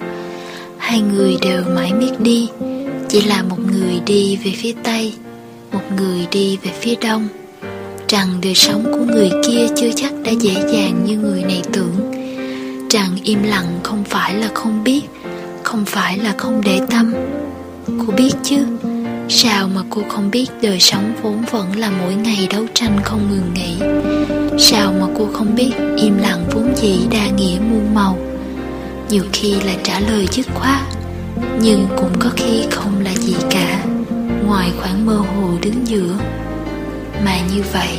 Hai 0.78 1.00
người 1.00 1.36
đều 1.40 1.62
mãi 1.74 1.92
miết 1.92 2.20
đi, 2.20 2.48
chỉ 3.08 3.20
là 3.20 3.42
một 3.42 3.56
người 3.72 4.00
đi 4.06 4.36
về 4.36 4.52
phía 4.56 4.72
Tây, 4.82 5.12
một 5.72 5.80
người 5.96 6.26
đi 6.30 6.56
về 6.62 6.70
phía 6.80 6.94
Đông. 7.00 7.28
Rằng 8.08 8.28
đời 8.42 8.54
sống 8.54 8.84
của 8.84 9.04
người 9.14 9.30
kia 9.48 9.66
chưa 9.76 9.90
chắc 9.96 10.12
đã 10.24 10.30
dễ 10.30 10.52
dàng 10.52 11.04
như 11.06 11.18
người 11.18 11.42
này 11.42 11.62
tưởng. 11.72 12.12
Rằng 12.90 13.10
im 13.22 13.42
lặng 13.42 13.80
không 13.82 14.04
phải 14.04 14.34
là 14.34 14.48
không 14.54 14.84
biết, 14.84 15.02
không 15.62 15.84
phải 15.84 16.18
là 16.18 16.34
không 16.38 16.60
để 16.64 16.80
tâm. 16.90 17.14
Cô 17.86 18.12
biết 18.16 18.32
chứ, 18.42 18.56
Sao 19.30 19.68
mà 19.68 19.82
cô 19.90 20.02
không 20.08 20.30
biết 20.30 20.46
đời 20.62 20.80
sống 20.80 21.12
vốn 21.22 21.42
vẫn 21.50 21.76
là 21.76 21.90
mỗi 21.90 22.14
ngày 22.14 22.48
đấu 22.50 22.66
tranh 22.74 22.98
không 23.04 23.30
ngừng 23.30 23.54
nghỉ? 23.54 23.76
Sao 24.58 24.92
mà 25.00 25.06
cô 25.18 25.28
không 25.32 25.54
biết 25.54 25.70
im 25.96 26.18
lặng 26.18 26.44
vốn 26.50 26.72
dĩ 26.76 26.98
đa 27.10 27.26
nghĩa 27.26 27.58
muôn 27.70 27.94
màu? 27.94 28.18
Nhiều 29.10 29.24
khi 29.32 29.54
là 29.54 29.74
trả 29.84 30.00
lời 30.00 30.26
dứt 30.32 30.46
khoát, 30.54 30.80
Nhưng 31.60 31.86
cũng 31.96 32.12
có 32.18 32.30
khi 32.36 32.66
không 32.70 33.04
là 33.04 33.14
gì 33.14 33.34
cả. 33.50 33.84
Ngoài 34.46 34.72
khoảng 34.80 35.06
mơ 35.06 35.16
hồ 35.16 35.48
đứng 35.62 35.86
giữa, 35.86 36.18
Mà 37.24 37.40
như 37.54 37.62
vậy, 37.72 37.98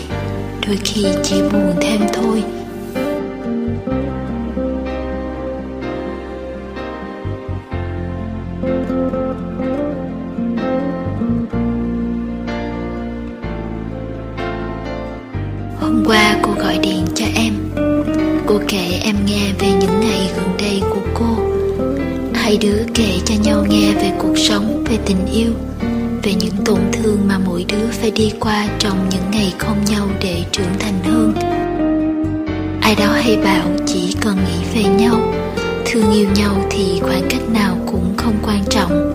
đôi 0.67 0.77
khi 0.83 1.05
chỉ 1.23 1.41
buồn 1.41 1.75
thêm 1.81 2.01
thôi. 2.13 2.43
Nhau 23.49 23.65
nghe 23.69 23.93
về 23.93 24.11
cuộc 24.19 24.37
sống, 24.37 24.83
về 24.89 24.97
tình 25.05 25.25
yêu 25.33 25.51
Về 26.23 26.33
những 26.33 26.65
tổn 26.65 26.79
thương 26.91 27.27
mà 27.27 27.39
mỗi 27.45 27.65
đứa 27.67 27.87
phải 27.91 28.11
đi 28.11 28.31
qua 28.39 28.67
trong 28.79 29.09
những 29.09 29.31
ngày 29.31 29.53
không 29.57 29.85
nhau 29.85 30.07
để 30.21 30.43
trưởng 30.51 30.73
thành 30.79 30.99
hơn. 31.03 31.33
Ai 32.81 32.95
đó 32.95 33.11
hay 33.11 33.37
bảo 33.37 33.67
chỉ 33.85 34.15
cần 34.21 34.35
nghĩ 34.35 34.65
về 34.73 34.89
nhau 34.89 35.33
Thương 35.85 36.11
yêu 36.11 36.27
nhau 36.35 36.65
thì 36.69 36.99
khoảng 37.01 37.27
cách 37.29 37.49
nào 37.53 37.77
cũng 37.85 38.13
không 38.17 38.35
quan 38.43 38.63
trọng. 38.69 39.13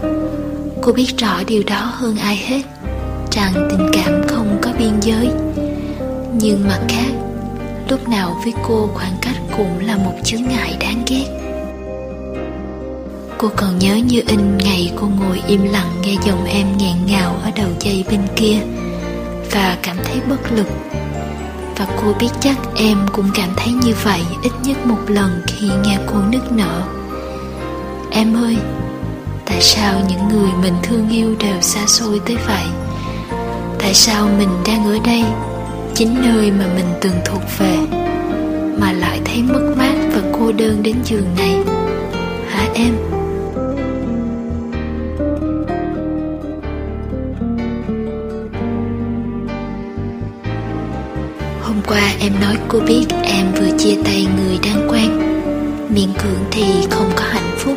Cô 0.83 0.93
biết 0.93 1.19
rõ 1.19 1.43
điều 1.47 1.63
đó 1.67 1.93
hơn 1.95 2.17
ai 2.17 2.37
hết 2.37 2.63
Rằng 3.33 3.69
tình 3.71 3.91
cảm 3.93 4.23
không 4.29 4.59
có 4.63 4.71
biên 4.79 5.01
giới. 5.01 5.29
Nhưng 6.33 6.69
mặt 6.69 6.81
khác 6.89 7.13
lúc 7.89 8.09
nào 8.09 8.41
với 8.45 8.53
cô 8.69 8.91
khoảng 8.95 9.17
cách 9.23 9.37
cũng 9.57 9.87
là 9.87 9.97
một 9.97 10.15
chướng 10.25 10.43
ngại 10.43 10.77
đáng 10.81 11.03
ghét 11.07 11.44
cô 13.45 13.51
còn 13.57 13.79
nhớ 13.79 13.97
như 13.97 14.23
in 14.27 14.59
ngày 14.59 14.93
cô 14.97 15.07
ngồi 15.07 15.43
im 15.47 15.63
lặng 15.63 15.91
nghe 16.03 16.15
giọng 16.27 16.45
em 16.45 16.67
nghẹn 16.79 17.07
ngào 17.07 17.37
ở 17.43 17.51
đầu 17.57 17.69
dây 17.81 18.05
bên 18.11 18.21
kia 18.37 18.59
và 19.51 19.79
cảm 19.83 19.97
thấy 20.05 20.21
bất 20.29 20.53
lực. 20.53 20.67
Và 21.77 21.87
cô 21.97 22.13
biết 22.21 22.29
chắc 22.41 22.57
em 22.77 22.99
cũng 23.13 23.31
cảm 23.35 23.49
thấy 23.57 23.73
như 23.73 23.95
vậy 24.05 24.21
ít 24.43 24.53
nhất 24.65 24.87
một 24.87 24.99
lần 25.09 25.43
khi 25.47 25.67
nghe 25.85 25.99
cô 26.07 26.15
nức 26.33 26.53
nở. 26.53 26.83
Em 28.11 28.37
ơi, 28.37 28.57
tại 29.47 29.61
sao 29.61 30.01
những 30.09 30.29
người 30.29 30.51
mình 30.63 30.75
thương 30.83 31.09
yêu 31.09 31.35
đều 31.41 31.61
xa 31.61 31.87
xôi 31.87 32.21
tới 32.27 32.37
vậy? 32.47 32.65
Tại 33.79 33.95
sao 33.95 34.29
mình 34.39 34.51
đang 34.67 34.85
ở 34.85 34.99
đây, 35.05 35.25
chính 35.95 36.15
nơi 36.23 36.51
mà 36.51 36.65
mình 36.75 36.89
từng 37.01 37.15
thuộc 37.25 37.43
về, 37.59 37.77
mà 38.79 38.93
lại 38.93 39.21
thấy 39.25 39.43
mất 39.43 39.75
mát 39.77 39.95
và 40.15 40.31
cô 40.39 40.53
đơn 40.53 40.83
đến 40.83 40.97
giường 41.05 41.29
này? 41.39 41.57
Hả 42.49 42.69
em? 42.75 43.14
Qua 51.95 52.13
em 52.21 52.33
nói 52.41 52.57
cô 52.69 52.81
biết 52.81 53.07
em 53.23 53.47
vừa 53.53 53.79
chia 53.79 53.97
tay 54.05 54.27
người 54.37 54.59
đang 54.63 54.89
quen. 54.91 55.11
Miễn 55.89 56.09
cưỡng 56.23 56.45
thì 56.51 56.65
không 56.91 57.11
có 57.17 57.25
hạnh 57.31 57.55
phúc. 57.57 57.77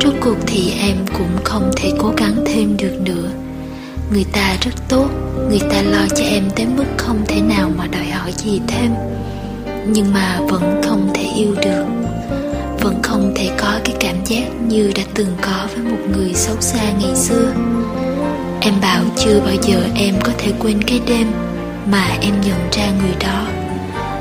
Rốt 0.00 0.14
cuộc 0.20 0.36
thì 0.46 0.72
em 0.80 0.96
cũng 1.18 1.44
không 1.44 1.70
thể 1.76 1.92
cố 1.98 2.12
gắng 2.16 2.44
thêm 2.46 2.76
được 2.76 3.00
nữa. 3.00 3.30
Người 4.12 4.24
ta 4.32 4.56
rất 4.60 4.70
tốt, 4.88 5.08
người 5.48 5.60
ta 5.70 5.82
lo 5.82 6.06
cho 6.16 6.24
em 6.24 6.44
tới 6.56 6.66
mức 6.76 6.84
không 6.96 7.18
thể 7.28 7.40
nào 7.40 7.70
mà 7.76 7.86
đòi 7.86 8.04
hỏi 8.04 8.32
gì 8.36 8.60
thêm. 8.68 8.94
Nhưng 9.86 10.12
mà 10.12 10.40
vẫn 10.48 10.80
không 10.84 11.10
thể 11.14 11.24
yêu 11.36 11.54
được. 11.62 11.84
Vẫn 12.80 13.02
không 13.02 13.32
thể 13.36 13.50
có 13.58 13.78
cái 13.84 13.94
cảm 14.00 14.24
giác 14.24 14.48
như 14.68 14.92
đã 14.96 15.02
từng 15.14 15.36
có 15.42 15.66
với 15.74 15.84
một 15.84 16.16
người 16.16 16.34
xấu 16.34 16.56
xa 16.60 16.92
ngày 17.00 17.16
xưa. 17.16 17.52
Em 18.60 18.74
bảo 18.82 19.02
chưa 19.16 19.40
bao 19.40 19.54
giờ 19.62 19.80
em 19.94 20.14
có 20.24 20.32
thể 20.38 20.52
quên 20.58 20.82
cái 20.82 21.00
đêm 21.06 21.26
mà 21.90 22.06
em 22.20 22.40
nhận 22.40 22.70
ra 22.72 22.90
người 23.02 23.14
đó. 23.20 23.46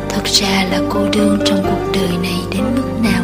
Thật 0.09 0.23
ra 0.25 0.65
là 0.71 0.79
cô 0.89 0.99
đơn 1.17 1.39
trong 1.45 1.63
cuộc 1.63 1.91
đời 1.93 2.17
này 2.23 2.39
đến 2.51 2.63
mức 2.75 2.89
nào? 3.03 3.23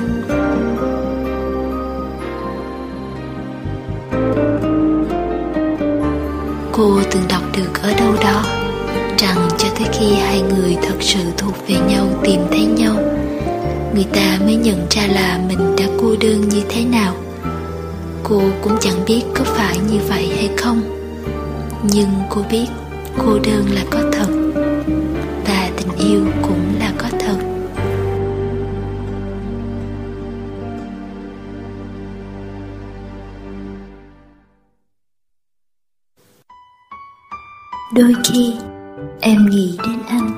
Cô 6.71 6.99
từng 7.11 7.23
đọc 7.29 7.41
được 7.57 7.81
ở 7.83 7.93
đâu 7.93 8.13
đó 8.23 8.43
rằng 9.17 9.47
cho 9.57 9.67
tới 9.79 9.87
khi 9.93 10.13
hai 10.13 10.41
người 10.41 10.77
thật 10.81 10.95
sự 10.99 11.19
thuộc 11.37 11.67
về 11.67 11.75
nhau, 11.89 12.07
tìm 12.23 12.41
thấy 12.51 12.65
nhau, 12.65 12.95
người 13.93 14.05
ta 14.13 14.37
mới 14.45 14.55
nhận 14.55 14.87
ra 14.89 15.07
là 15.07 15.39
mình 15.47 15.75
đã 15.77 15.85
cô 16.01 16.15
đơn 16.21 16.49
như 16.49 16.61
thế 16.69 16.85
nào. 16.85 17.13
Cô 18.23 18.41
cũng 18.61 18.77
chẳng 18.81 19.05
biết 19.07 19.23
có 19.35 19.43
phải 19.43 19.77
như 19.91 19.99
vậy 20.09 20.31
hay 20.35 20.49
không, 20.57 20.81
nhưng 21.83 22.09
cô 22.29 22.41
biết 22.51 22.65
cô 23.17 23.39
đơn 23.43 23.65
là 23.71 23.83
có 23.91 23.99
thật, 24.11 24.27
và 25.45 25.69
tình 25.77 25.95
yêu 25.97 26.25
cũng 26.41 26.79
là 26.79 26.93
có 26.97 27.07
thật. 27.19 27.37
Đôi 37.95 38.13
khi 38.23 38.53
em 39.21 39.45
nghĩ 39.49 39.77
đến 39.87 39.99
anh 40.07 40.32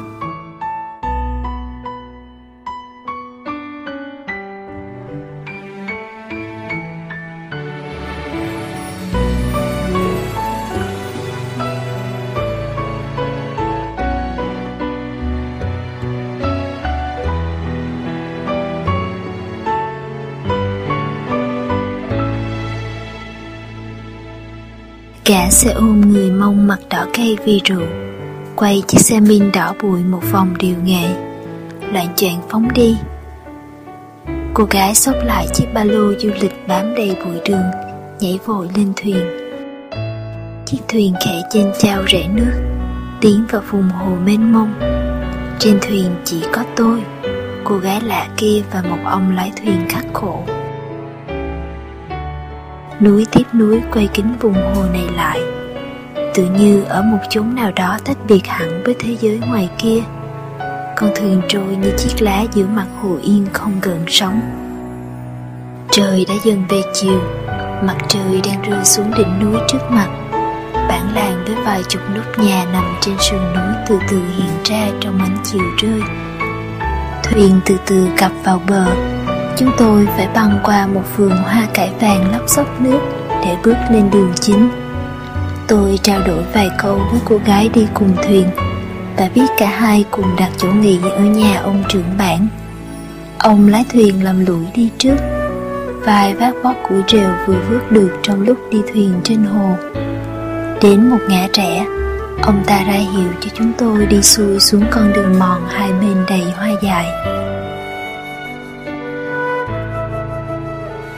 Hãng 25.45 25.51
xe 25.51 25.71
ôm 25.71 26.01
người 26.01 26.31
mông 26.31 26.67
mặt 26.67 26.79
đỏ 26.89 27.05
cây 27.13 27.37
vì 27.45 27.61
rượu. 27.65 27.87
Quay 28.55 28.83
chiếc 28.87 28.99
xe 28.99 29.19
min 29.19 29.51
đỏ 29.51 29.73
bụi 29.81 30.03
một 30.03 30.21
vòng 30.31 30.53
điều 30.59 30.75
nghệ. 30.83 31.15
Loạn 31.93 32.07
choạng 32.15 32.41
phóng 32.49 32.73
đi. 32.73 32.97
Cô 34.53 34.67
gái 34.69 34.95
xốc 34.95 35.15
lại 35.23 35.47
chiếc 35.53 35.65
ba 35.73 35.83
lô 35.83 36.13
du 36.19 36.29
lịch 36.41 36.67
bám 36.67 36.95
đầy 36.95 37.17
bụi 37.25 37.39
đường, 37.49 37.63
Nhảy 38.19 38.39
vội 38.45 38.69
lên 38.75 38.93
thuyền. 38.95 39.25
Chiếc 40.65 40.79
thuyền 40.87 41.13
khẽ 41.25 41.41
trên 41.51 41.71
trao 41.79 42.03
rẽ 42.07 42.27
nước, 42.27 42.53
Tiến 43.21 43.45
vào 43.51 43.61
vùng 43.71 43.89
hồ 43.89 44.15
mênh 44.25 44.53
mông. 44.53 44.73
Trên 45.59 45.79
thuyền 45.81 46.15
chỉ 46.23 46.43
có 46.53 46.63
tôi, 46.75 47.01
Cô 47.63 47.77
gái 47.77 48.01
lạ 48.01 48.27
kia 48.37 48.61
và 48.71 48.81
một 48.81 48.99
ông 49.05 49.35
lái 49.35 49.51
thuyền 49.61 49.85
khắc 49.89 50.05
khổ 50.13 50.43
núi 53.01 53.25
tiếp 53.31 53.43
núi 53.53 53.81
quay 53.91 54.07
kính 54.13 54.35
vùng 54.39 54.53
hồ 54.53 54.83
này 54.93 55.07
lại. 55.15 55.41
Tự 56.33 56.45
như 56.45 56.83
ở 56.83 57.01
một 57.01 57.19
chốn 57.29 57.55
nào 57.55 57.71
đó 57.75 57.97
tách 58.05 58.17
biệt 58.27 58.47
hẳn 58.47 58.83
với 58.85 58.95
thế 58.99 59.17
giới 59.21 59.39
ngoài 59.47 59.69
kia, 59.77 59.99
con 60.95 61.09
thuyền 61.15 61.41
trôi 61.47 61.75
như 61.75 61.91
chiếc 61.97 62.21
lá 62.21 62.43
giữa 62.53 62.65
mặt 62.65 62.87
hồ 63.01 63.17
yên 63.21 63.45
không 63.53 63.73
gợn 63.81 64.03
sóng. 64.07 64.41
Trời 65.91 66.25
đã 66.29 66.33
dần 66.43 66.63
về 66.69 66.81
chiều, 66.93 67.19
mặt 67.83 67.97
trời 68.07 68.41
đang 68.47 68.61
rơi 68.61 68.85
xuống 68.85 69.11
đỉnh 69.17 69.39
núi 69.39 69.59
trước 69.67 69.91
mặt. 69.91 70.07
Bản 70.73 71.15
làng 71.15 71.43
với 71.45 71.55
vài 71.65 71.83
chục 71.89 72.01
nốt 72.15 72.43
nhà 72.43 72.65
nằm 72.73 72.95
trên 73.01 73.15
sườn 73.19 73.39
núi 73.39 73.73
từ 73.87 73.99
từ 74.09 74.17
hiện 74.37 74.51
ra 74.63 74.87
trong 74.99 75.19
ánh 75.19 75.37
chiều 75.43 75.63
rơi. 75.77 76.01
Thuyền 77.23 77.59
từ 77.65 77.77
từ 77.85 78.07
cập 78.17 78.31
vào 78.43 78.61
bờ 78.67 78.85
chúng 79.57 79.71
tôi 79.77 80.07
phải 80.17 80.27
băng 80.33 80.59
qua 80.63 80.87
một 80.87 81.03
vườn 81.17 81.31
hoa 81.31 81.67
cải 81.73 81.91
vàng 82.01 82.31
lóc 82.31 82.49
xóc 82.49 82.81
nước 82.81 82.99
để 83.43 83.57
bước 83.63 83.75
lên 83.91 84.09
đường 84.11 84.31
chính. 84.35 84.69
Tôi 85.67 85.99
trao 86.03 86.21
đổi 86.27 86.43
vài 86.53 86.69
câu 86.77 87.01
với 87.11 87.19
cô 87.25 87.39
gái 87.45 87.69
đi 87.73 87.87
cùng 87.93 88.15
thuyền. 88.23 88.47
Và 89.17 89.29
biết 89.35 89.45
cả 89.57 89.67
hai 89.67 90.05
cùng 90.11 90.35
đặt 90.37 90.49
chỗ 90.57 90.67
nghỉ 90.67 90.99
ở 91.11 91.19
nhà 91.19 91.59
ông 91.63 91.83
trưởng 91.89 92.17
bản. 92.17 92.47
Ông 93.39 93.67
lái 93.67 93.85
thuyền 93.93 94.23
làm 94.23 94.45
lũi 94.45 94.65
đi 94.75 94.89
trước. 94.97 95.15
Vài 96.05 96.33
vác 96.33 96.53
vót 96.63 96.75
củi 96.89 97.03
rều 97.07 97.29
vừa 97.47 97.57
vớt 97.69 97.91
được 97.91 98.11
trong 98.23 98.41
lúc 98.41 98.57
đi 98.71 98.81
thuyền 98.93 99.13
trên 99.23 99.43
hồ. 99.43 99.75
Đến 100.81 101.09
một 101.09 101.19
ngã 101.29 101.47
trẻ, 101.53 101.85
ông 102.41 102.63
ta 102.67 102.83
ra 102.83 102.93
hiệu 102.93 103.29
cho 103.41 103.49
chúng 103.53 103.71
tôi 103.77 104.05
đi 104.05 104.21
xuôi 104.21 104.59
xuống 104.59 104.83
con 104.91 105.13
đường 105.13 105.39
mòn 105.39 105.61
hai 105.67 105.91
bên 106.01 106.15
đầy 106.27 106.43
hoa 106.57 106.69
dại. 106.81 107.34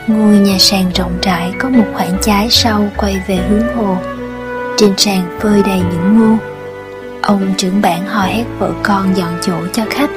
Ngôi 0.07 0.37
nhà 0.37 0.57
sàn 0.59 0.91
rộng 0.95 1.17
rãi 1.21 1.53
có 1.59 1.69
một 1.69 1.85
khoảng 1.93 2.17
trái 2.21 2.47
sau 2.49 2.89
quay 2.97 3.21
về 3.27 3.35
hướng 3.35 3.75
hồ. 3.75 3.97
Trên 4.77 4.93
sàn 4.97 5.39
phơi 5.39 5.63
đầy 5.63 5.79
những 5.79 6.19
ngô. 6.19 6.37
Ông 7.21 7.53
trưởng 7.57 7.81
bản 7.81 8.05
hò 8.05 8.21
hét 8.21 8.43
vợ 8.59 8.71
con 8.83 9.17
dọn 9.17 9.37
chỗ 9.41 9.53
cho 9.73 9.83
khách, 9.89 10.09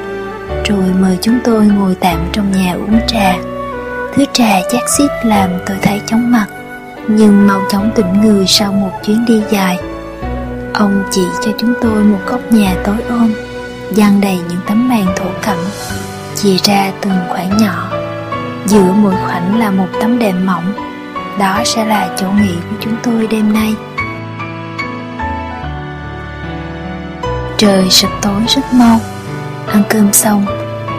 Rồi 0.65 0.85
mời 1.01 1.19
chúng 1.21 1.39
tôi 1.45 1.67
ngồi 1.67 1.95
tạm 2.01 2.29
trong 2.33 2.53
nhà 2.53 2.73
uống 2.73 3.01
trà. 3.09 3.37
Thứ 4.15 4.25
trà 4.33 4.61
chát 4.73 4.83
xít 4.99 5.11
làm 5.25 5.51
tôi 5.67 5.77
thấy 5.83 6.01
chóng 6.07 6.33
mặt, 6.33 6.47
Nhưng 7.09 7.47
mau 7.47 7.61
chóng 7.71 7.91
tỉnh 7.95 8.21
người 8.21 8.47
sau 8.47 8.73
một 8.73 8.93
chuyến 9.07 9.25
đi 9.25 9.43
dài. 9.51 9.79
Ông 10.75 11.03
chỉ 11.11 11.23
cho 11.45 11.51
chúng 11.59 11.75
tôi 11.83 12.05
một 12.05 12.19
góc 12.27 12.53
nhà 12.53 12.77
tối 12.85 12.97
ôm, 13.09 13.33
dang 13.91 14.21
đầy 14.21 14.39
những 14.49 14.61
tấm 14.67 14.89
màn 14.89 15.07
thổ 15.17 15.31
cẩm, 15.43 15.59
chia 16.35 16.57
ra 16.65 16.93
từng 17.01 17.15
khoảng 17.29 17.57
nhỏ 17.57 17.90
giữa 18.71 18.93
mỗi 18.93 19.15
khoảnh 19.27 19.59
là 19.59 19.71
một 19.71 19.89
tấm 20.01 20.19
đệm 20.19 20.47
mỏng. 20.47 20.73
Đó 21.39 21.63
sẽ 21.65 21.85
là 21.85 22.09
chỗ 22.17 22.27
nghỉ 22.31 22.55
của 22.71 22.77
chúng 22.81 22.97
tôi 23.03 23.27
đêm 23.27 23.53
nay. 23.53 23.75
Trời 27.59 27.91
sập 27.91 28.11
tối 28.23 28.43
rất 28.49 28.73
mau. 28.73 29.01
Ăn 29.67 29.83
cơm 29.89 30.13
xong, 30.13 30.47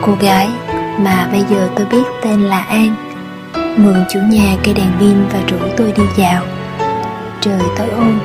cô 0.02 0.14
gái 0.20 0.50
mà 0.98 1.28
bây 1.32 1.44
giờ 1.50 1.70
tôi 1.76 1.86
biết 1.86 2.04
tên 2.24 2.42
là 2.42 2.60
an, 2.60 2.96
mượn 3.78 4.04
chủ 4.10 4.20
nhà 4.20 4.56
cây 4.64 4.74
đèn 4.74 4.92
pin 5.00 5.26
và 5.34 5.40
rủ 5.48 5.58
tôi 5.78 5.94
đi 5.98 6.04
dạo. 6.18 6.44
Trời 7.42 7.62
tối 7.78 7.90
ôm, 7.90 8.20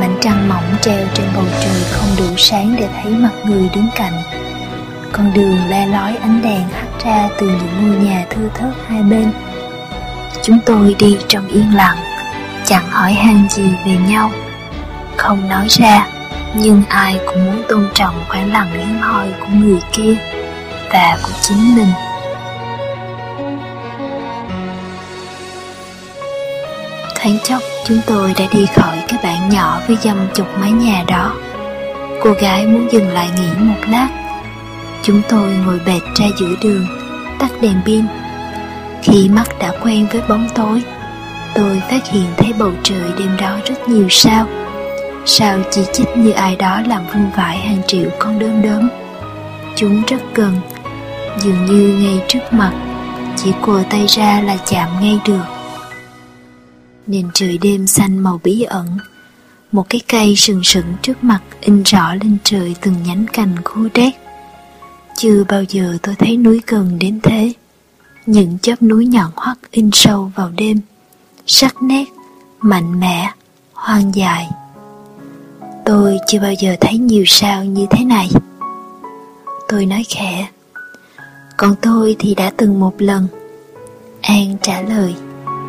mảnh 0.00 0.16
trăng 0.20 0.48
mỏng 0.48 0.76
treo 0.80 1.06
trên 1.14 1.26
bầu 1.34 1.44
trời 1.60 1.82
không 1.90 2.08
đủ 2.18 2.34
sáng 2.36 2.76
để 2.78 2.88
thấy 3.02 3.12
mặt 3.12 3.32
người 3.46 3.68
đứng 3.74 3.88
cạnh 3.96 4.22
con 5.12 5.34
đường 5.34 5.58
le 5.68 5.86
lói 5.86 6.16
ánh 6.16 6.42
đèn 6.42 6.68
hắt 6.68 7.04
ra 7.04 7.28
từ 7.38 7.46
những 7.46 7.82
ngôi 7.82 8.06
nhà 8.06 8.26
thưa 8.30 8.48
thớt 8.54 8.72
hai 8.88 9.02
bên. 9.02 9.32
Chúng 10.42 10.58
tôi 10.66 10.96
đi 10.98 11.18
trong 11.28 11.48
yên 11.48 11.74
lặng, 11.74 11.96
chẳng 12.64 12.90
hỏi 12.90 13.12
han 13.12 13.48
gì 13.50 13.70
về 13.86 13.96
nhau. 14.08 14.30
Không 15.16 15.48
nói 15.48 15.66
ra, 15.68 16.06
nhưng 16.54 16.82
ai 16.88 17.20
cũng 17.26 17.44
muốn 17.44 17.62
tôn 17.68 17.88
trọng 17.94 18.24
khoảng 18.28 18.52
lặng 18.52 18.70
hiếm 18.78 18.98
hoi 18.98 19.28
của 19.40 19.46
người 19.52 19.80
kia 19.92 20.14
và 20.92 21.18
của 21.22 21.32
chính 21.40 21.76
mình. 21.76 21.92
Thoáng 27.14 27.38
chốc, 27.44 27.62
chúng 27.86 28.00
tôi 28.06 28.34
đã 28.38 28.44
đi 28.52 28.66
khỏi 28.76 28.96
cái 29.08 29.18
bản 29.22 29.48
nhỏ 29.48 29.80
với 29.86 29.96
dăm 30.02 30.16
chục 30.34 30.46
mái 30.60 30.70
nhà 30.70 31.04
đó. 31.06 31.34
Cô 32.22 32.32
gái 32.40 32.66
muốn 32.66 32.92
dừng 32.92 33.08
lại 33.08 33.28
nghỉ 33.36 33.48
một 33.58 33.80
lát 33.88 34.08
chúng 35.08 35.22
tôi 35.28 35.50
ngồi 35.64 35.80
bệt 35.86 36.00
ra 36.14 36.26
giữa 36.38 36.54
đường, 36.62 36.86
tắt 37.38 37.50
đèn 37.60 37.80
pin. 37.86 38.04
Khi 39.02 39.28
mắt 39.28 39.48
đã 39.58 39.72
quen 39.82 40.06
với 40.12 40.22
bóng 40.28 40.48
tối, 40.54 40.82
tôi 41.54 41.82
phát 41.90 42.08
hiện 42.08 42.26
thấy 42.36 42.52
bầu 42.52 42.72
trời 42.82 43.10
đêm 43.18 43.36
đó 43.40 43.58
rất 43.66 43.88
nhiều 43.88 44.06
sao. 44.10 44.46
Sao 45.26 45.58
chỉ 45.70 45.82
chích 45.92 46.16
như 46.16 46.30
ai 46.30 46.56
đó 46.56 46.82
làm 46.86 47.06
vung 47.14 47.30
vãi 47.36 47.58
hàng 47.58 47.82
triệu 47.86 48.10
con 48.18 48.38
đom 48.38 48.62
đóm 48.62 48.88
chúng 49.76 50.02
rất 50.06 50.34
gần, 50.34 50.60
dường 51.40 51.66
như 51.66 51.98
ngay 52.02 52.24
trước 52.28 52.52
mặt, 52.52 52.72
chỉ 53.36 53.52
cùa 53.62 53.82
tay 53.90 54.06
ra 54.06 54.40
là 54.40 54.56
chạm 54.66 54.88
ngay 55.00 55.18
được. 55.26 55.44
Nền 57.06 57.28
trời 57.34 57.58
đêm 57.62 57.86
xanh 57.86 58.18
màu 58.18 58.40
bí 58.44 58.62
ẩn, 58.62 58.86
một 59.72 59.86
cái 59.88 60.00
cây 60.08 60.36
sừng 60.36 60.64
sững 60.64 60.94
trước 61.02 61.24
mặt 61.24 61.40
in 61.60 61.82
rõ 61.82 62.14
lên 62.14 62.36
trời 62.44 62.74
từng 62.80 62.94
nhánh 63.06 63.26
cành 63.32 63.56
khô 63.64 63.80
đét 63.94 64.14
chưa 65.18 65.44
bao 65.48 65.62
giờ 65.62 65.98
tôi 66.02 66.14
thấy 66.14 66.36
núi 66.36 66.60
gần 66.66 66.98
đến 66.98 67.20
thế. 67.22 67.52
Những 68.26 68.58
chóp 68.58 68.82
núi 68.82 69.06
nhọn 69.06 69.30
hoắt 69.36 69.58
in 69.70 69.90
sâu 69.92 70.32
vào 70.34 70.50
đêm. 70.56 70.80
Sắc 71.46 71.82
nét, 71.82 72.04
mạnh 72.60 73.00
mẽ, 73.00 73.30
hoang 73.72 74.14
dại. 74.14 74.50
Tôi 75.84 76.18
chưa 76.26 76.40
bao 76.40 76.52
giờ 76.52 76.76
thấy 76.80 76.98
nhiều 76.98 77.24
sao 77.26 77.64
như 77.64 77.86
thế 77.90 78.04
này. 78.04 78.30
Tôi 79.68 79.86
nói 79.86 80.04
khẽ 80.08 80.48
Còn 81.56 81.74
tôi 81.82 82.16
thì 82.18 82.34
đã 82.34 82.50
từng 82.56 82.80
một 82.80 82.94
lần. 82.98 83.26
An 84.22 84.56
trả 84.62 84.80
lời 84.80 85.14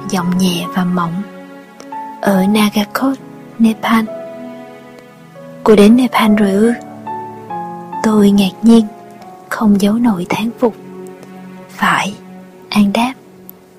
Giọng 0.09 0.37
nhẹ 0.37 0.65
và 0.75 0.85
mỏng 0.85 1.21
Ở 2.21 2.45
Nagakot, 2.45 3.17
Nepal. 3.59 4.05
Cô 5.63 5.75
đến 5.75 5.95
Nepal 5.95 6.35
rồi 6.35 6.51
ư? 6.51 6.73
Tôi 8.03 8.31
ngạc 8.31 8.53
nhiên 8.63 8.85
không 9.49 9.81
giấu 9.81 9.93
nổi 9.93 10.25
thán 10.29 10.49
phục. 10.59 10.75
Phải, 11.69 12.13
an 12.69 12.93
đáp, 12.93 13.13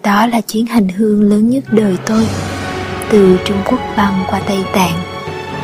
đó 0.02 0.26
là 0.26 0.40
chuyến 0.40 0.66
hành 0.66 0.88
hương 0.88 1.22
lớn 1.22 1.50
nhất 1.50 1.64
đời 1.70 1.96
tôi, 2.06 2.26
từ 3.10 3.38
trung 3.44 3.62
quốc 3.66 3.78
băng 3.96 4.24
qua 4.30 4.40
tây 4.46 4.64
tạng 4.72 4.98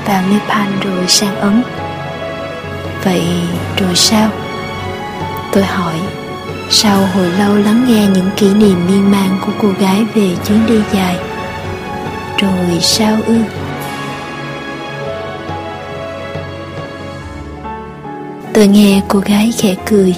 vào 0.06 0.22
nepal 0.30 0.68
rồi 0.80 1.06
sang 1.08 1.36
ấn. 1.36 1.62
Vậy 3.04 3.22
rồi 3.80 3.94
sao? 3.94 4.30
Tôi 5.52 5.64
hỏi, 5.64 5.94
sau 6.70 7.06
hồi 7.14 7.30
lâu 7.38 7.56
lắng 7.56 7.84
nghe 7.88 8.06
những 8.14 8.30
kỷ 8.36 8.54
niệm 8.54 8.86
miên 8.88 9.10
man 9.10 9.38
của 9.46 9.52
cô 9.62 9.68
gái 9.78 10.04
về 10.14 10.30
chuyến 10.46 10.66
đi 10.66 10.80
dài, 10.92 11.16
rồi 12.38 12.78
sao 12.80 13.16
ư? 13.26 13.36
Tôi 18.56 18.66
nghe 18.66 19.02
cô 19.08 19.18
gái 19.18 19.52
khẽ 19.58 19.74
cười, 19.86 20.14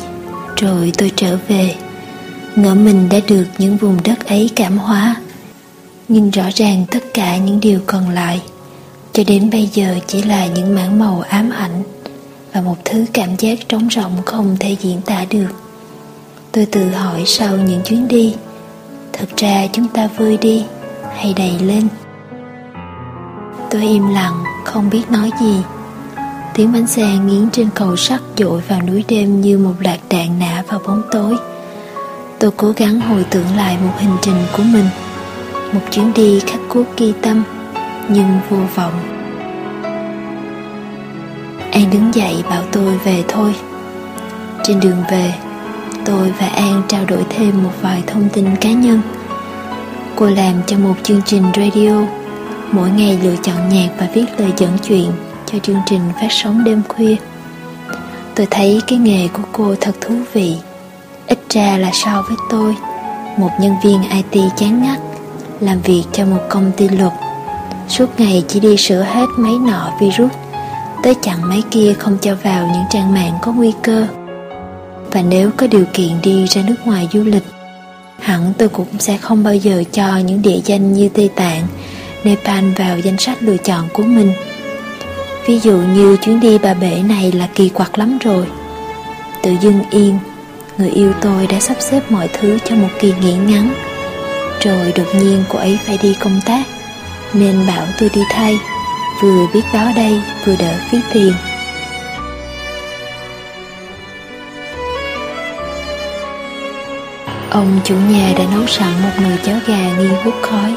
Rồi 0.56 0.92
tôi 0.98 1.12
trở 1.16 1.38
về. 1.48 1.74
Ngỡ 2.56 2.74
mình 2.74 3.08
đã 3.08 3.18
được 3.28 3.44
những 3.58 3.76
vùng 3.76 3.98
đất 4.04 4.26
ấy 4.26 4.50
cảm 4.56 4.78
hóa. 4.78 5.16
Nhưng 6.08 6.30
rõ 6.30 6.42
ràng 6.54 6.84
tất 6.90 7.04
cả 7.14 7.36
những 7.36 7.60
điều 7.60 7.80
còn 7.86 8.10
lại, 8.10 8.42
Cho 9.12 9.22
đến 9.26 9.50
bây 9.50 9.66
giờ 9.66 9.98
chỉ 10.06 10.22
là 10.22 10.46
những 10.46 10.74
mảng 10.74 10.98
màu 10.98 11.20
ám 11.20 11.50
ảnh 11.50 11.82
Và 12.52 12.60
một 12.60 12.76
thứ 12.84 13.04
cảm 13.12 13.28
giác 13.38 13.58
trống 13.68 13.88
rỗng 13.90 14.22
không 14.26 14.56
thể 14.60 14.76
diễn 14.82 15.00
tả 15.00 15.24
được. 15.30 15.50
Tôi 16.52 16.66
tự 16.66 16.90
hỏi 16.90 17.22
sau 17.26 17.56
những 17.56 17.80
chuyến 17.84 18.08
đi, 18.08 18.34
Thật 19.12 19.28
ra 19.36 19.66
chúng 19.72 19.88
ta 19.88 20.08
vơi 20.16 20.36
đi 20.36 20.64
hay 21.16 21.34
đầy 21.36 21.58
lên? 21.58 21.88
Tôi 23.70 23.82
im 23.82 24.08
lặng, 24.08 24.44
không 24.64 24.90
biết 24.90 25.10
nói 25.10 25.30
gì. 25.40 25.56
Tiếng 26.58 26.72
bánh 26.72 26.86
xe 26.86 27.18
nghiến 27.26 27.50
trên 27.50 27.68
cầu 27.74 27.96
sắt 27.96 28.20
dội 28.36 28.60
vào 28.68 28.82
núi 28.82 29.04
đêm 29.08 29.40
như 29.40 29.58
một 29.58 29.74
lạc 29.80 29.98
đạn 30.10 30.38
nã 30.38 30.62
vào 30.68 30.80
bóng 30.86 31.02
tối. 31.10 31.36
Tôi 32.38 32.50
cố 32.56 32.72
gắng 32.76 33.00
hồi 33.00 33.24
tưởng 33.30 33.56
lại 33.56 33.76
một 33.84 33.92
hành 33.98 34.16
trình 34.22 34.34
của 34.56 34.62
mình, 34.62 34.84
Một 35.72 35.80
chuyến 35.90 36.12
đi 36.14 36.40
khắc 36.40 36.60
cốt 36.68 36.84
ghi 36.96 37.12
tâm, 37.22 37.44
Nhưng 38.08 38.40
vô 38.50 38.56
vọng. 38.74 38.92
An 41.72 41.90
đứng 41.92 42.14
dậy 42.14 42.44
bảo 42.50 42.62
tôi 42.72 42.98
về 43.04 43.24
thôi. 43.28 43.54
Trên 44.62 44.80
đường 44.80 45.02
về, 45.10 45.34
Tôi 46.04 46.32
và 46.40 46.46
An 46.46 46.82
trao 46.88 47.04
đổi 47.04 47.24
thêm 47.30 47.62
một 47.62 47.72
vài 47.82 48.02
thông 48.06 48.28
tin 48.32 48.56
cá 48.60 48.72
nhân. 48.72 49.00
Cô 50.16 50.26
làm 50.26 50.54
cho 50.66 50.78
một 50.78 50.94
chương 51.02 51.22
trình 51.26 51.44
radio, 51.56 52.02
Mỗi 52.72 52.90
ngày 52.90 53.18
lựa 53.22 53.36
chọn 53.42 53.68
nhạc 53.68 53.88
và 53.98 54.08
viết 54.14 54.26
lời 54.38 54.52
dẫn 54.56 54.72
chuyện 54.88 55.12
cho 55.52 55.58
chương 55.58 55.80
trình 55.86 56.00
phát 56.20 56.28
sóng 56.30 56.64
đêm 56.64 56.82
khuya. 56.88 57.16
Tôi 58.34 58.46
thấy 58.50 58.80
cái 58.86 58.98
nghề 58.98 59.28
của 59.28 59.42
cô 59.52 59.74
thật 59.80 59.92
thú 60.00 60.14
vị. 60.32 60.56
Ít 61.26 61.38
ra 61.50 61.78
là 61.78 61.90
so 61.92 62.24
với 62.28 62.36
tôi 62.50 62.76
Một 63.36 63.50
nhân 63.60 63.74
viên 63.84 64.02
IT 64.10 64.42
chán 64.56 64.82
ngắt 64.82 64.98
Làm 65.60 65.80
việc 65.80 66.02
cho 66.12 66.24
một 66.24 66.40
công 66.48 66.72
ty 66.76 66.88
luật. 66.88 67.12
Suốt 67.88 68.20
ngày 68.20 68.44
chỉ 68.48 68.60
đi 68.60 68.76
sửa 68.76 69.02
hết 69.02 69.26
máy 69.36 69.52
nọ 69.58 69.90
virus 70.00 70.32
Tới 71.02 71.14
chặn 71.22 71.48
máy 71.48 71.62
kia 71.70 71.94
không 71.98 72.18
cho 72.22 72.34
vào 72.42 72.66
những 72.66 72.84
trang 72.90 73.14
mạng 73.14 73.38
có 73.42 73.52
nguy 73.52 73.72
cơ. 73.82 74.06
Và 75.12 75.22
nếu 75.22 75.50
có 75.56 75.66
điều 75.66 75.84
kiện 75.92 76.10
đi 76.22 76.46
ra 76.46 76.62
nước 76.66 76.76
ngoài 76.84 77.08
du 77.12 77.24
lịch 77.24 77.44
Hẳn 78.20 78.52
tôi 78.58 78.68
cũng 78.68 78.88
sẽ 78.98 79.16
không 79.16 79.44
bao 79.44 79.54
giờ 79.54 79.84
cho 79.92 80.18
những 80.18 80.42
địa 80.42 80.60
danh 80.64 80.92
như 80.92 81.08
Tây 81.08 81.30
Tạng, 81.34 81.66
Nepal 82.24 82.64
vào 82.76 82.98
danh 82.98 83.18
sách 83.18 83.42
lựa 83.42 83.56
chọn 83.56 83.88
của 83.92 84.02
mình. 84.02 84.32
Ví 85.48 85.58
dụ 85.58 85.76
như 85.76 86.16
chuyến 86.16 86.40
đi 86.40 86.58
bà 86.58 86.74
bể 86.74 87.02
này 87.02 87.32
là 87.32 87.48
kỳ 87.54 87.68
quặc 87.68 87.98
lắm 87.98 88.18
rồi. 88.18 88.46
Tự 89.42 89.56
dưng 89.60 89.80
yên, 89.90 90.18
Người 90.78 90.90
yêu 90.90 91.12
tôi 91.20 91.46
đã 91.46 91.60
sắp 91.60 91.76
xếp 91.80 92.00
mọi 92.10 92.28
thứ 92.32 92.58
cho 92.64 92.76
một 92.76 92.88
kỳ 93.00 93.12
nghỉ 93.20 93.32
ngắn. 93.32 93.74
Rồi 94.60 94.92
đột 94.96 95.14
nhiên 95.14 95.44
cô 95.48 95.58
ấy 95.58 95.78
phải 95.86 95.98
đi 96.02 96.16
công 96.20 96.40
tác, 96.46 96.62
Nên 97.32 97.66
bảo 97.66 97.86
tôi 98.00 98.10
đi 98.14 98.20
thay. 98.30 98.58
Vừa 99.22 99.46
biết 99.54 99.60
báo 99.74 99.92
đây, 99.96 100.22
vừa 100.44 100.56
đỡ 100.56 100.74
phí 100.90 100.98
tiền. 101.12 101.32
Ông 107.50 107.80
chủ 107.84 107.94
nhà 107.94 108.32
đã 108.38 108.44
nấu 108.54 108.66
sẵn 108.66 108.92
một 109.02 109.22
nồi 109.22 109.38
cháo 109.44 109.56
gà 109.66 109.96
nghi 109.98 110.08
hút 110.24 110.34
khói. 110.42 110.74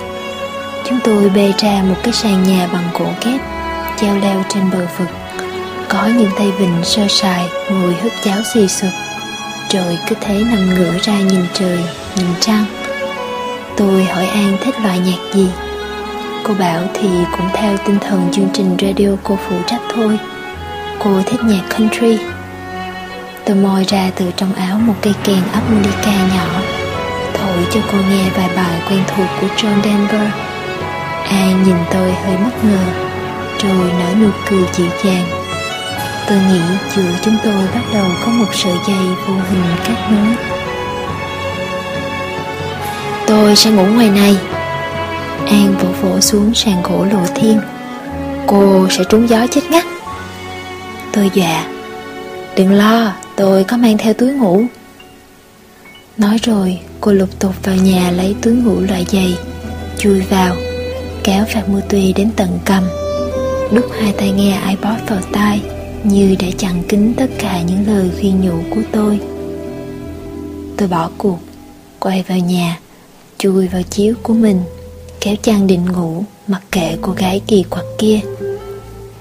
Chúng 0.89 0.99
tôi 1.03 1.29
bê 1.29 1.53
ra 1.57 1.83
một 1.89 1.95
cái 2.03 2.13
sàn 2.13 2.43
nhà 2.43 2.69
bằng 2.73 2.89
gỗ 2.93 3.07
kép 3.21 3.50
Treo 4.01 4.17
leo 4.17 4.43
trên 4.49 4.71
bờ 4.71 4.87
vực, 4.97 5.07
Có 5.89 6.05
những 6.17 6.29
tay 6.37 6.51
vịnh 6.59 6.75
sơ 6.83 7.07
sài 7.07 7.45
Ngồi 7.71 7.93
húp 7.93 8.11
cháo 8.23 8.37
xì 8.53 8.67
sụp. 8.67 8.89
Rồi 9.69 9.99
cứ 10.07 10.15
thế 10.21 10.43
nằm 10.51 10.69
ngửa 10.69 10.93
ra 11.01 11.19
nhìn 11.19 11.45
trời, 11.53 11.79
Nhìn 12.15 12.27
trăng. 12.39 12.65
Tôi 13.77 14.03
hỏi 14.03 14.25
An 14.25 14.57
thích 14.61 14.75
loại 14.83 14.99
nhạc 14.99 15.33
gì? 15.33 15.49
Cô 16.43 16.53
bảo 16.53 16.83
thì 16.93 17.09
cũng 17.37 17.49
theo 17.53 17.77
tinh 17.77 17.97
thần 17.99 18.29
chương 18.31 18.49
trình 18.53 18.77
radio 18.81 19.09
cô 19.23 19.37
phụ 19.49 19.55
trách 19.67 19.81
thôi. 19.93 20.19
Cô 20.99 21.21
thích 21.25 21.39
nhạc 21.43 21.63
country. 21.69 22.17
Tôi 23.45 23.55
moi 23.55 23.83
ra 23.87 24.11
từ 24.15 24.25
trong 24.35 24.53
áo 24.53 24.77
một 24.79 24.95
cây 25.01 25.13
kèn 25.23 25.41
harmonica 25.51 26.35
nhỏ. 26.35 26.61
Thổi 27.33 27.65
cho 27.71 27.79
cô 27.91 27.97
nghe 28.09 28.23
vài 28.35 28.49
bài 28.55 28.81
quen 28.89 29.03
thuộc 29.07 29.27
của 29.41 29.47
John 29.57 29.81
Denver. 29.83 30.27
An 31.29 31.63
nhìn 31.65 31.77
tôi 31.91 32.11
hơi 32.11 32.37
bất 32.37 32.63
ngờ. 32.63 33.10
Rồi 33.63 33.91
nở 33.99 34.15
nụ 34.21 34.29
cười 34.49 34.63
dịu 34.73 34.87
dàng. 35.03 35.25
Tôi 36.27 36.37
nghĩ 36.37 36.61
giữa 36.95 37.11
chúng 37.21 37.37
tôi 37.43 37.67
bắt 37.73 37.83
đầu 37.93 38.05
có 38.25 38.31
một 38.31 38.55
sợi 38.55 38.73
dây 38.87 39.05
vô 39.27 39.33
hình 39.33 39.63
kết 39.87 39.95
nối. 40.11 40.35
Tôi 43.27 43.55
sẽ 43.55 43.71
ngủ 43.71 43.85
ngoài 43.85 44.09
này. 44.09 44.37
An 45.47 45.75
vỗ 45.79 45.89
vỗ 46.01 46.19
xuống 46.19 46.53
sàn 46.53 46.83
gỗ 46.83 47.05
lộ 47.11 47.25
thiên. 47.35 47.59
Cô 48.47 48.87
sẽ 48.89 49.03
trúng 49.09 49.29
gió 49.29 49.47
chết 49.47 49.61
ngắt. 49.69 49.85
Tôi 51.13 51.31
dọa. 51.33 51.65
Đừng 52.55 52.71
lo, 52.71 53.13
tôi 53.35 53.63
có 53.63 53.77
mang 53.77 53.97
theo 53.97 54.13
túi 54.13 54.33
ngủ. 54.33 54.63
Nói 56.17 56.37
rồi, 56.43 56.79
cô 57.01 57.11
lục 57.11 57.29
tục 57.39 57.53
vào 57.63 57.75
nhà 57.75 58.11
lấy 58.11 58.35
túi 58.41 58.53
ngủ 58.53 58.79
loại 58.79 59.05
dày 59.11 59.37
Chui 59.97 60.21
vào 60.21 60.55
Kéo 61.23 61.45
phạt 61.53 61.69
mưa 61.69 61.81
tùy 61.89 62.13
đến 62.15 62.29
tận 62.35 62.59
cầm. 62.65 62.83
Đút 63.71 63.85
hai 63.91 64.13
tay 64.13 64.31
nghe 64.31 64.61
iPod 64.69 65.09
vào 65.09 65.21
tai, 65.31 65.61
Như 66.03 66.35
để 66.39 66.51
chặn 66.57 66.83
kín 66.89 67.13
tất 67.17 67.27
cả 67.39 67.61
những 67.61 67.87
lời 67.87 68.11
khuyên 68.19 68.41
nhủ 68.41 68.75
của 68.75 68.81
tôi. 68.91 69.19
Tôi 70.77 70.87
bỏ 70.87 71.09
cuộc, 71.17 71.39
Quay 71.99 72.23
vào 72.27 72.37
nhà, 72.37 72.79
Chui 73.37 73.67
vào 73.67 73.81
chiếu 73.81 74.15
của 74.23 74.33
mình, 74.33 74.61
Kéo 75.21 75.35
chăn 75.41 75.67
định 75.67 75.85
ngủ 75.85 76.23
Mặc 76.47 76.61
kệ 76.71 76.97
cô 77.01 77.11
gái 77.11 77.41
kỳ 77.47 77.63
quặc 77.63 77.85
kia. 77.97 78.19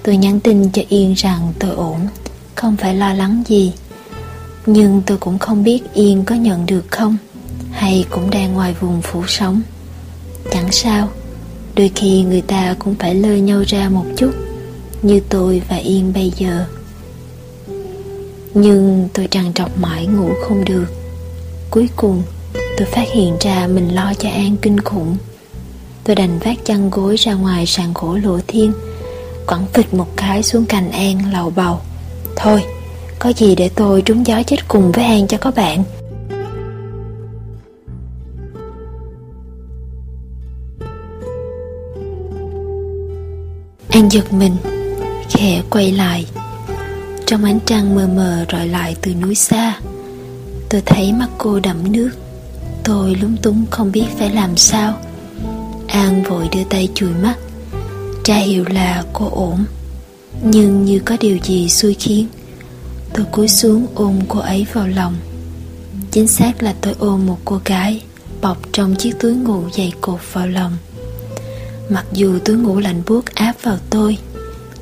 Tôi 0.03 0.17
nhắn 0.17 0.39
tin 0.39 0.71
cho 0.71 0.81
Yên 0.89 1.13
rằng 1.13 1.53
tôi 1.59 1.71
ổn, 1.71 1.99
Không 2.55 2.77
phải 2.77 2.95
lo 2.95 3.13
lắng 3.13 3.43
gì. 3.47 3.73
Nhưng 4.65 5.01
tôi 5.05 5.17
cũng 5.17 5.39
không 5.39 5.63
biết 5.63 5.93
Yên 5.93 6.23
có 6.25 6.35
nhận 6.35 6.65
được 6.65 6.85
không, 6.91 7.17
Hay 7.71 8.05
cũng 8.09 8.29
đang 8.29 8.53
ngoài 8.53 8.75
vùng 8.79 9.01
phủ 9.01 9.23
sống 9.27 9.61
Chẳng 10.51 10.71
sao 10.71 11.09
Đôi 11.75 11.91
khi 11.95 12.21
người 12.21 12.41
ta 12.41 12.75
cũng 12.79 12.95
phải 12.95 13.15
lơi 13.15 13.41
nhau 13.41 13.63
ra 13.67 13.89
một 13.89 14.05
chút 14.17 14.31
Như 15.01 15.19
tôi 15.29 15.61
và 15.69 15.75
Yên 15.75 16.13
bây 16.13 16.31
giờ. 16.37 16.65
Nhưng 18.53 19.09
tôi 19.13 19.27
trằn 19.31 19.53
trọc 19.53 19.77
mãi 19.77 20.05
ngủ 20.05 20.29
không 20.41 20.65
được. 20.65 20.85
Cuối 21.69 21.89
cùng 21.95 22.23
tôi 22.53 22.87
phát 22.87 23.07
hiện 23.13 23.37
ra 23.41 23.67
mình 23.67 23.95
lo 23.95 24.13
cho 24.19 24.29
An 24.29 24.55
kinh 24.61 24.79
khủng. 24.79 25.17
Tôi 26.03 26.15
đành 26.15 26.39
vác 26.39 26.65
chăn 26.65 26.89
gối 26.89 27.15
ra 27.15 27.33
ngoài 27.33 27.65
sàn 27.65 27.91
gỗ 27.95 28.17
lộ 28.23 28.39
thiên 28.47 28.73
Quẳng 29.47 29.65
phịch 29.73 29.93
một 29.93 30.07
cái 30.17 30.43
xuống 30.43 30.65
cành 30.65 30.91
An 30.91 31.33
lầu 31.33 31.49
bầu. 31.55 31.79
Thôi, 32.35 32.63
có 33.19 33.33
gì 33.37 33.55
để 33.55 33.69
tôi 33.75 34.01
trúng 34.01 34.27
gió 34.27 34.43
chết 34.43 34.67
cùng 34.67 34.91
với 34.91 35.05
An 35.05 35.27
cho 35.27 35.37
có 35.37 35.51
bạn. 35.51 35.83
An 43.91 44.09
giật 44.11 44.33
mình, 44.33 44.55
Khẽ 45.29 45.61
quay 45.69 45.91
lại. 45.91 46.25
Trong 47.25 47.43
ánh 47.43 47.59
trăng 47.65 47.95
mờ 47.95 48.07
mờ 48.07 48.45
rọi 48.51 48.67
lại 48.67 48.95
từ 49.01 49.13
núi 49.15 49.35
xa, 49.35 49.79
Tôi 50.69 50.81
thấy 50.85 51.13
mắt 51.13 51.27
cô 51.37 51.59
đẫm 51.59 51.91
nước. 51.91 52.09
Tôi 52.83 53.15
lúng 53.21 53.37
túng 53.37 53.65
không 53.71 53.91
biết 53.91 54.05
phải 54.19 54.29
làm 54.29 54.57
sao. 54.57 55.01
An 55.87 56.23
vội 56.23 56.49
đưa 56.51 56.63
tay 56.63 56.89
chùi 56.95 57.09
mắt 57.09 57.35
Tra 58.23 58.35
hiệu 58.35 58.65
là 58.69 59.03
cô 59.13 59.29
ổn. 59.31 59.65
Nhưng 60.43 60.85
như 60.85 60.99
có 60.99 61.17
điều 61.19 61.37
gì 61.43 61.69
xui 61.69 61.93
khiến, 61.93 62.27
Tôi 63.13 63.25
cúi 63.31 63.47
xuống 63.47 63.87
ôm 63.95 64.19
cô 64.27 64.39
ấy 64.39 64.65
vào 64.73 64.87
lòng. 64.87 65.15
Chính 66.11 66.27
xác 66.27 66.63
là 66.63 66.75
tôi 66.81 66.93
ôm 66.99 67.25
một 67.25 67.37
cô 67.45 67.61
gái 67.65 68.01
Bọc 68.41 68.57
trong 68.71 68.95
chiếc 68.95 69.19
túi 69.19 69.33
ngủ 69.33 69.63
dày 69.77 69.93
cột 70.01 70.19
vào 70.33 70.47
lòng. 70.47 70.77
Mặc 71.91 72.05
dù 72.13 72.39
túi 72.45 72.57
ngủ 72.57 72.79
lạnh 72.79 73.01
buốt 73.07 73.25
áp 73.25 73.53
vào 73.63 73.77
tôi, 73.89 74.17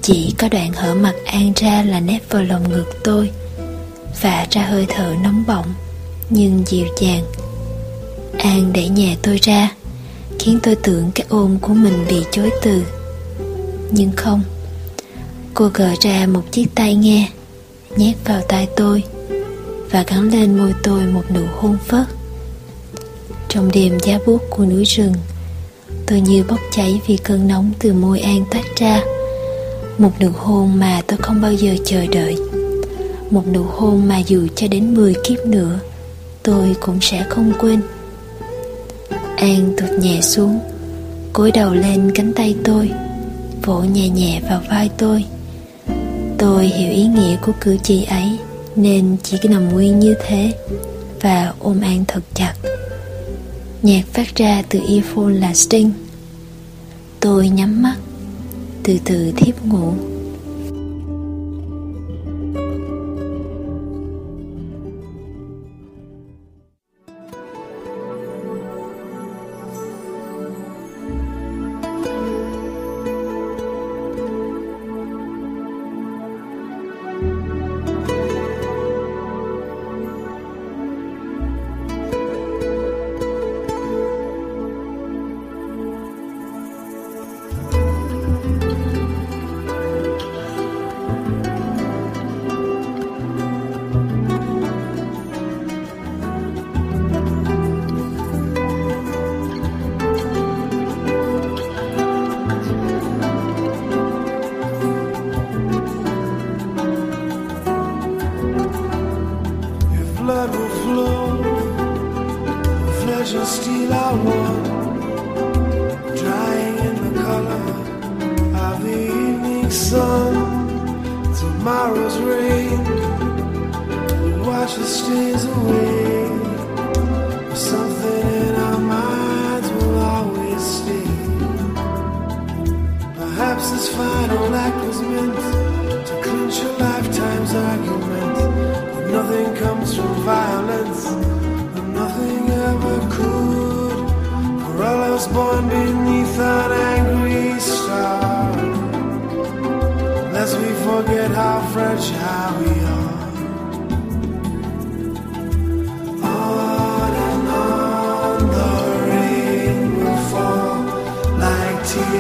Chỉ 0.02 0.34
có 0.38 0.50
đoạn 0.50 0.74
hở 0.74 0.96
mặt 0.96 1.14
An 1.26 1.54
ra 1.56 1.84
là 1.84 2.00
nép 2.00 2.30
vào 2.30 2.44
lồng 2.44 2.70
ngực 2.70 2.86
tôi 3.04 3.32
Và 4.22 4.48
ra 4.52 4.62
hơi 4.62 4.86
thở 4.90 5.16
nóng 5.24 5.44
bỏng, 5.48 5.74
Nhưng 6.30 6.64
dịu 6.66 6.86
dàng. 7.02 7.24
An 8.38 8.74
đẩy 8.74 8.90
nhẹ 8.90 9.16
tôi 9.22 9.40
ra, 9.42 9.72
Khiến 10.40 10.60
tôi 10.64 10.76
tưởng 10.76 11.12
cái 11.16 11.26
ôm 11.30 11.58
của 11.62 11.74
mình 11.74 12.06
bị 12.10 12.26
chối 12.32 12.50
từ. 12.62 12.84
Nhưng 13.92 14.12
không, 14.18 14.42
Cô 15.54 15.70
gỡ 15.74 15.94
ra 16.02 16.28
một 16.28 16.44
chiếc 16.52 16.66
tay 16.76 16.96
nghe, 16.96 17.30
Nhét 17.98 18.16
vào 18.26 18.42
tay 18.48 18.68
tôi, 18.76 19.04
Và 19.92 20.04
gắn 20.08 20.30
lên 20.30 20.58
môi 20.58 20.74
tôi 20.84 21.02
một 21.06 21.24
nụ 21.36 21.46
hôn 21.56 21.78
phớt. 21.88 22.06
Trong 23.50 23.72
đêm 23.72 23.98
giá 24.00 24.20
buốt 24.26 24.42
của 24.50 24.66
núi 24.66 24.84
rừng 24.84 25.14
Tôi 26.10 26.22
như 26.22 26.44
bốc 26.50 26.60
cháy 26.72 27.02
vì 27.08 27.18
cơn 27.18 27.48
nóng 27.48 27.72
từ 27.80 27.94
môi 27.94 28.20
An 28.20 28.44
toát 28.52 28.64
ra. 28.76 29.02
Một 29.98 30.12
nụ 30.22 30.30
hôn 30.38 30.80
mà 30.80 31.02
tôi 31.08 31.18
không 31.18 31.42
bao 31.42 31.54
giờ 31.54 31.76
chờ 31.86 32.06
đợi. 32.12 32.36
Một 33.30 33.44
nụ 33.54 33.64
hôn 33.64 34.08
mà 34.08 34.20
dù 34.20 34.48
cho 34.56 34.68
đến 34.68 34.94
10 34.94 35.14
kiếp 35.24 35.46
nữa, 35.46 35.80
Tôi 36.44 36.76
cũng 36.80 36.98
sẽ 37.02 37.26
không 37.30 37.54
quên. 37.60 37.82
An 39.36 39.74
tụt 39.78 39.90
nhẹ 40.00 40.22
xuống, 40.22 40.60
cúi 41.34 41.52
đầu 41.52 41.74
lên 41.74 42.12
cánh 42.16 42.34
tay 42.34 42.56
tôi, 42.64 42.92
Vỗ 43.64 43.80
nhẹ 43.80 44.10
nhẹ 44.10 44.42
vào 44.50 44.62
vai 44.70 44.90
tôi. 44.98 45.26
Tôi 46.38 46.66
hiểu 46.66 46.92
ý 46.92 47.06
nghĩa 47.06 47.38
của 47.46 47.54
cử 47.62 47.78
chỉ 47.84 48.04
ấy, 48.04 48.38
Nên 48.76 49.16
chỉ 49.24 49.38
nằm 49.44 49.70
nguyên 49.70 50.00
như 50.00 50.16
thế 50.28 50.54
Và 51.22 51.54
ôm 51.60 51.82
An 51.82 52.04
thật 52.08 52.22
chặt. 52.34 52.54
Nhạc 53.82 54.02
phát 54.14 54.36
ra 54.36 54.64
từ 54.70 54.80
earphone 54.88 55.34
là 55.34 55.54
Sting. 55.54 55.92
Tôi 57.20 57.50
nhắm 57.50 57.82
mắt 57.82 57.96
Từ 58.84 58.98
từ 59.06 59.32
thiếp 59.38 59.66
ngủ. 59.66 59.94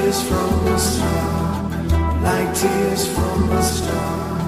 tears 0.10 0.28
from 0.28 0.68
a 0.68 0.80
star, 0.80 1.70
like 2.24 2.55
tears 2.55 3.14
from 3.14 3.51
a 3.51 3.62
star. 3.62 4.39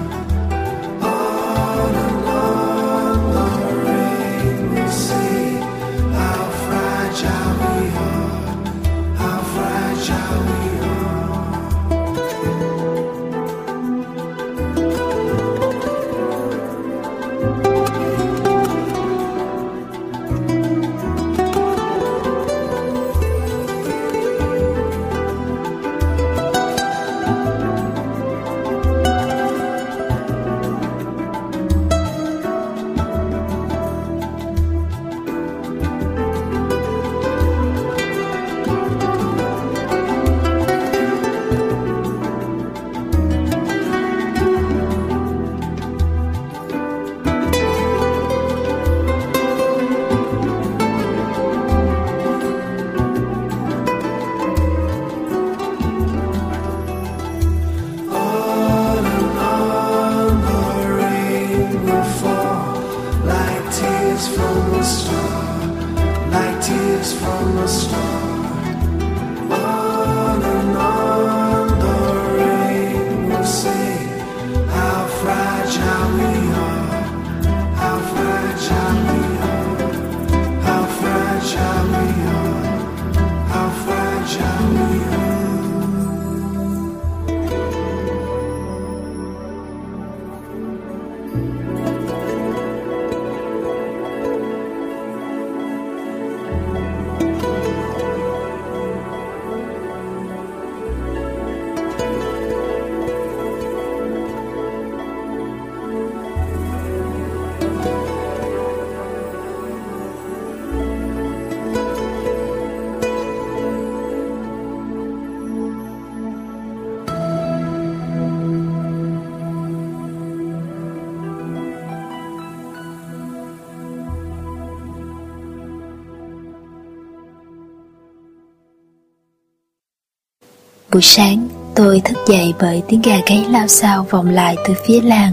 Buổi 130.92 131.02
sáng 131.02 131.48
tôi 131.74 132.00
thức 132.04 132.18
dậy 132.26 132.54
bởi 132.60 132.82
tiếng 132.88 133.02
gà 133.02 133.16
gáy 133.26 133.46
lao 133.50 133.66
xao 133.66 134.06
vòng 134.10 134.30
lại 134.30 134.56
từ 134.68 134.74
phía 134.86 135.00
làng. 135.00 135.32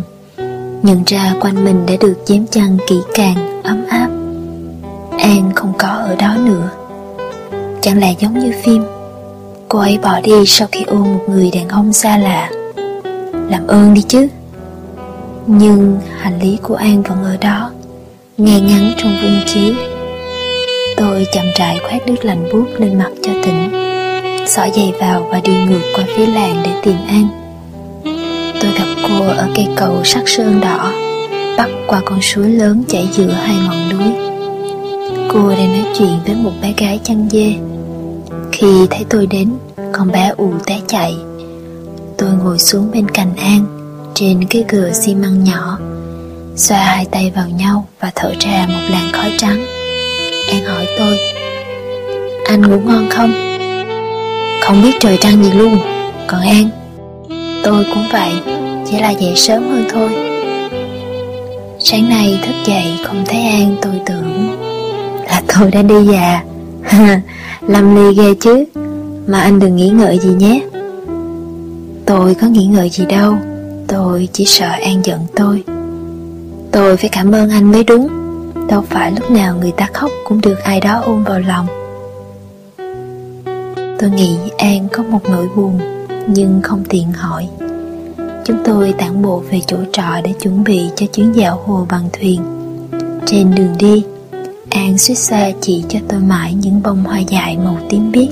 Nhận 0.83 1.03
ra 1.05 1.33
quanh 1.41 1.65
mình 1.65 1.85
đã 1.85 1.93
được 1.99 2.15
dám 2.25 2.47
chăn 2.47 2.77
kỹ 2.87 2.99
càng, 3.13 3.63
ấm 3.63 3.85
áp. 3.89 4.09
An 5.19 5.51
không 5.55 5.73
có 5.77 5.87
ở 5.87 6.15
đó 6.15 6.35
nữa. 6.45 6.69
Chẳng 7.81 7.99
lẽ 7.99 8.15
giống 8.19 8.39
như 8.39 8.51
phim? 8.63 8.83
Cô 9.69 9.79
ấy 9.79 9.97
bỏ 9.97 10.21
đi 10.21 10.45
sau 10.45 10.67
khi 10.71 10.83
ôm 10.83 11.03
một 11.13 11.25
người 11.29 11.51
đàn 11.53 11.69
ông 11.69 11.93
xa 11.93 12.17
lạ. 12.17 12.49
Làm 13.49 13.67
ơn 13.67 13.93
đi 13.93 14.01
chứ. 14.01 14.27
Nhưng 15.47 15.99
hành 16.19 16.39
lý 16.41 16.57
của 16.61 16.75
An 16.75 17.03
vẫn 17.03 17.23
ở 17.23 17.37
đó 17.37 17.71
Ngay 18.37 18.61
ngắn 18.61 18.91
trong 18.97 19.11
vung 19.21 19.41
chiếu. 19.45 19.73
Tôi 20.97 21.27
chậm 21.33 21.45
rãi 21.55 21.79
khoét 21.89 22.07
nước 22.07 22.25
lạnh 22.25 22.49
buốt 22.53 22.65
lên 22.77 22.97
mặt 22.97 23.11
cho 23.23 23.31
tỉnh 23.43 23.88
xỏ 24.49 24.67
giày 24.75 24.93
vào 24.99 25.27
và 25.31 25.41
đi 25.43 25.53
ngược 25.53 25.81
qua 25.95 26.03
phía 26.15 26.25
làng 26.25 26.61
để 26.63 26.71
tìm 26.83 26.95
ăn. 27.07 27.27
Tôi 28.61 28.71
gặp 28.79 28.85
cô 29.03 29.27
ở 29.27 29.47
cây 29.55 29.67
cầu 29.75 30.03
sắc 30.03 30.29
sơn 30.29 30.59
đỏ, 30.61 30.93
bắc 31.57 31.69
qua 31.87 32.01
con 32.05 32.21
suối 32.21 32.49
lớn 32.49 32.83
chảy 32.87 33.07
giữa 33.11 33.31
hai 33.31 33.55
ngọn 33.55 33.89
núi. 33.89 34.13
Cô 35.33 35.49
đang 35.49 35.71
nói 35.71 35.93
chuyện 35.97 36.19
với 36.25 36.35
một 36.35 36.51
bé 36.61 36.73
gái 36.77 36.99
chăn 37.03 37.27
dê. 37.31 37.53
Khi 38.51 38.87
thấy 38.89 39.05
tôi 39.09 39.27
đến 39.27 39.53
con 39.91 40.11
bé 40.11 40.33
ù 40.37 40.51
té 40.65 40.79
chạy. 40.87 41.15
Tôi 42.17 42.29
ngồi 42.43 42.59
xuống 42.59 42.91
bên 42.91 43.09
cạnh 43.09 43.35
an 43.37 43.65
trên 44.13 44.45
cái 44.45 44.63
gừa 44.69 44.91
xi 44.91 45.15
măng 45.15 45.43
nhỏ 45.43 45.77
xoa 46.55 46.83
hai 46.83 47.05
tay 47.05 47.31
vào 47.35 47.49
nhau 47.49 47.87
và 47.99 48.11
thở 48.15 48.33
ra 48.39 48.65
một 48.67 48.81
làn 48.89 49.11
khói 49.13 49.31
trắng. 49.37 49.65
An 50.51 50.65
hỏi 50.65 50.87
tôi 50.97 51.17
anh 52.45 52.61
ngủ 52.61 52.79
ngon 52.85 53.09
không? 53.09 53.48
Không 54.61 54.81
biết 54.81 54.91
trời 54.99 55.17
trăng 55.21 55.43
gì 55.43 55.51
luôn. 55.51 55.77
Còn 56.27 56.41
an, 56.41 56.69
tôi 57.63 57.85
cũng 57.93 58.03
vậy. 58.11 58.31
Chỉ 58.91 58.99
là 58.99 59.09
dậy 59.09 59.33
sớm 59.35 59.63
hơn 59.69 59.85
thôi. 59.89 60.09
Sáng 61.79 62.09
nay 62.09 62.39
thức 62.45 62.55
dậy 62.65 62.99
không 63.03 63.23
thấy 63.27 63.41
an, 63.41 63.75
tôi 63.81 63.93
tưởng 64.05 64.57
là 65.27 65.41
tôi 65.47 65.71
đã 65.71 65.81
đi 65.81 65.95
già. 66.05 66.43
Lâm 67.67 67.95
ly 67.95 68.15
ghê 68.15 68.33
chứ. 68.39 68.65
Mà 69.27 69.41
anh 69.41 69.59
đừng 69.59 69.75
nghĩ 69.75 69.89
ngợi 69.89 70.19
gì 70.19 70.29
nhé. 70.29 70.61
Tôi 72.05 72.35
có 72.35 72.47
nghĩ 72.47 72.65
ngợi 72.65 72.89
gì 72.89 73.05
đâu. 73.05 73.37
Tôi 73.87 74.29
chỉ 74.33 74.45
sợ 74.45 74.69
an 74.69 75.01
giận 75.03 75.19
tôi. 75.35 75.63
Tôi 76.71 76.97
phải 76.97 77.09
cảm 77.09 77.31
ơn 77.31 77.49
anh 77.49 77.71
mới 77.71 77.83
đúng. 77.83 78.07
Đâu 78.69 78.83
phải 78.89 79.11
lúc 79.11 79.31
nào 79.31 79.55
người 79.61 79.71
ta 79.77 79.87
khóc 79.93 80.11
cũng 80.27 80.41
được 80.41 80.63
ai 80.63 80.79
đó 80.79 81.01
ôm 81.05 81.23
vào 81.23 81.39
lòng 81.39 81.67
tôi 83.99 84.09
nghĩ 84.09 84.37
an 84.57 84.87
có 84.91 85.03
một 85.03 85.19
nỗi 85.29 85.49
buồn 85.55 85.79
nhưng 86.27 86.61
không 86.63 86.83
tiện 86.89 87.13
hỏi. 87.13 87.47
Chúng 88.45 88.57
tôi 88.65 88.93
tản 88.97 89.21
bộ 89.21 89.43
về 89.51 89.61
chỗ 89.67 89.77
trọ 89.91 90.21
để 90.23 90.33
chuẩn 90.41 90.63
bị 90.63 90.89
cho 90.95 91.05
chuyến 91.05 91.35
dạo 91.35 91.63
hồ 91.65 91.85
bằng 91.89 92.09
thuyền. 92.19 92.41
Trên 93.25 93.55
đường 93.55 93.75
đi 93.79 94.03
an 94.69 94.97
suýt 94.97 95.15
xa 95.15 95.51
chỉ 95.61 95.83
cho 95.89 95.99
tôi 96.07 96.19
mãi 96.19 96.53
những 96.53 96.81
bông 96.83 97.03
hoa 97.03 97.19
dại 97.19 97.57
màu 97.57 97.77
tím 97.89 98.11
biếc. 98.11 98.29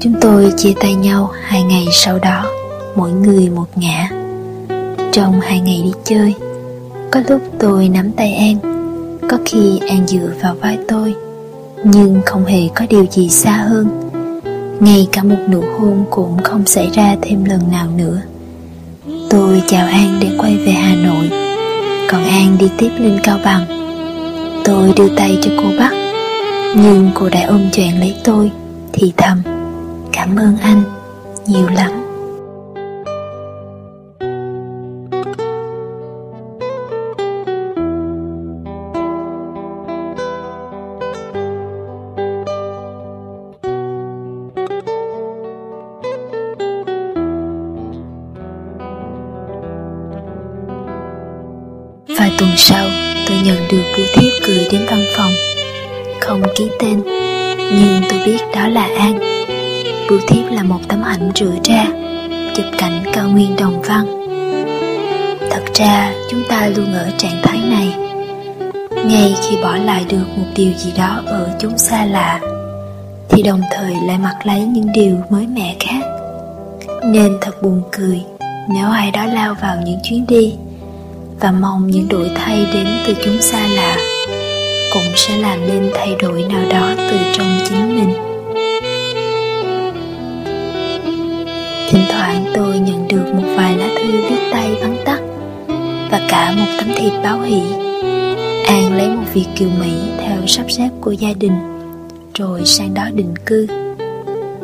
Chúng 0.00 0.14
tôi 0.20 0.52
chia 0.56 0.72
tay 0.80 0.94
nhau 0.94 1.30
hai 1.42 1.62
ngày 1.62 1.86
sau 1.92 2.18
đó, 2.18 2.46
mỗi 2.96 3.12
người 3.12 3.50
một 3.50 3.66
ngã. 3.76 4.21
Trong 5.12 5.40
hai 5.40 5.60
ngày 5.60 5.80
đi 5.84 5.92
chơi, 6.04 6.34
có 7.10 7.20
lúc 7.28 7.42
tôi 7.58 7.88
nắm 7.88 8.10
tay 8.12 8.34
An, 8.34 8.56
có 9.28 9.38
khi 9.44 9.80
An 9.88 10.06
dựa 10.06 10.32
vào 10.42 10.54
vai 10.60 10.78
tôi, 10.88 11.14
nhưng 11.84 12.20
không 12.26 12.44
hề 12.44 12.68
có 12.74 12.86
điều 12.90 13.06
gì 13.06 13.28
xa 13.28 13.52
hơn. 13.52 13.88
Ngay 14.80 15.08
cả 15.12 15.22
một 15.22 15.36
nụ 15.50 15.62
hôn 15.78 16.04
cũng 16.10 16.36
không 16.42 16.66
xảy 16.66 16.90
ra 16.94 17.16
thêm 17.22 17.44
lần 17.44 17.60
nào 17.72 17.86
nữa. 17.96 18.20
Tôi 19.30 19.62
chào 19.66 19.86
An 19.86 20.18
để 20.20 20.28
quay 20.38 20.56
về 20.56 20.72
Hà 20.72 20.94
Nội, 20.94 21.30
còn 22.10 22.24
An 22.24 22.56
đi 22.58 22.70
tiếp 22.78 22.90
lên 22.98 23.20
Cao 23.22 23.38
Bằng. 23.44 23.64
Tôi 24.64 24.92
đưa 24.96 25.08
tay 25.16 25.38
cho 25.42 25.50
cô 25.56 25.68
bắt, 25.78 25.92
nhưng 26.76 27.10
cô 27.14 27.28
đã 27.28 27.46
ôm 27.48 27.70
choàng 27.72 27.98
lấy 28.00 28.14
tôi, 28.24 28.50
thì 28.92 29.12
thầm 29.16 29.42
cảm 30.12 30.36
ơn 30.36 30.56
anh 30.62 30.82
nhiều 31.46 31.68
lắm 31.68 32.01
điều 70.56 70.72
gì 70.72 70.92
đó 70.98 71.22
ở 71.26 71.56
chúng 71.60 71.78
xa 71.78 72.04
lạ, 72.04 72.40
Thì 73.28 73.42
đồng 73.42 73.60
thời 73.70 73.94
lại 74.06 74.18
mặc 74.18 74.36
lấy 74.44 74.60
những 74.60 74.92
điều 74.94 75.16
mới 75.30 75.46
mẻ 75.46 75.76
khác. 75.80 76.02
Nên 77.04 77.32
thật 77.40 77.62
buồn 77.62 77.82
cười 77.92 78.22
nếu 78.68 78.90
ai 78.90 79.10
đó 79.10 79.26
lao 79.26 79.54
vào 79.54 79.76
những 79.84 79.98
chuyến 80.02 80.26
đi 80.26 80.54
Và 81.40 81.52
mong 81.52 81.86
những 81.86 82.08
đổi 82.08 82.30
thay 82.34 82.66
đến 82.74 82.86
từ 83.06 83.14
chúng 83.24 83.42
xa 83.42 83.66
lạ 83.66 83.96
Cũng 84.94 85.12
sẽ 85.16 85.36
làm 85.36 85.60
nên 85.68 85.90
thay 85.94 86.16
đổi 86.22 86.42
nào 86.42 86.62
đó 86.70 86.92
từ 86.96 87.18
trong 87.32 87.58
chính 87.68 87.96
mình. 87.96 88.14
Thỉnh 91.90 92.04
thoảng 92.12 92.44
tôi 92.54 92.78
nhận 92.78 93.08
được 93.08 93.34
một 93.34 93.54
vài 93.56 93.76
lá 93.76 93.86
thư 93.98 94.12
viết 94.12 94.48
tay 94.52 94.74
vắn 94.80 94.96
tắt 95.04 95.20
Và 96.10 96.26
cả 96.28 96.54
một 96.56 96.72
tấm 96.78 96.88
thiệp 96.96 97.12
báo 97.22 97.40
hỷ. 97.40 97.91
An 98.72 98.92
lấy 98.92 99.08
một 99.10 99.24
việc 99.34 99.46
kiều 99.56 99.68
Mỹ 99.80 99.92
theo 100.18 100.46
sắp 100.46 100.70
xếp 100.70 100.88
của 101.00 101.12
gia 101.12 101.32
đình, 101.32 101.52
Rồi 102.34 102.62
sang 102.64 102.94
đó 102.94 103.04
định 103.14 103.34
cư. 103.46 103.66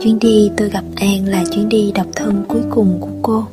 Chuyến 0.03 0.19
đi 0.19 0.51
tôi 0.57 0.69
gặp 0.69 0.85
An 0.97 1.27
là 1.27 1.45
chuyến 1.55 1.69
đi 1.69 1.93
độc 1.95 2.07
thân 2.17 2.45
cuối 2.49 2.63
cùng 2.71 2.99
của 3.01 3.09
cô, 3.23 3.45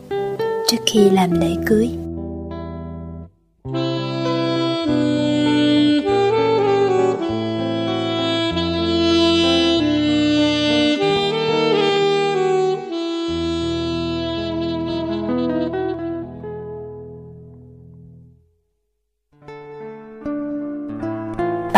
Trước 0.68 0.78
khi 0.86 1.10
làm 1.10 1.39
lễ 1.39 1.56
cưới. 1.66 1.89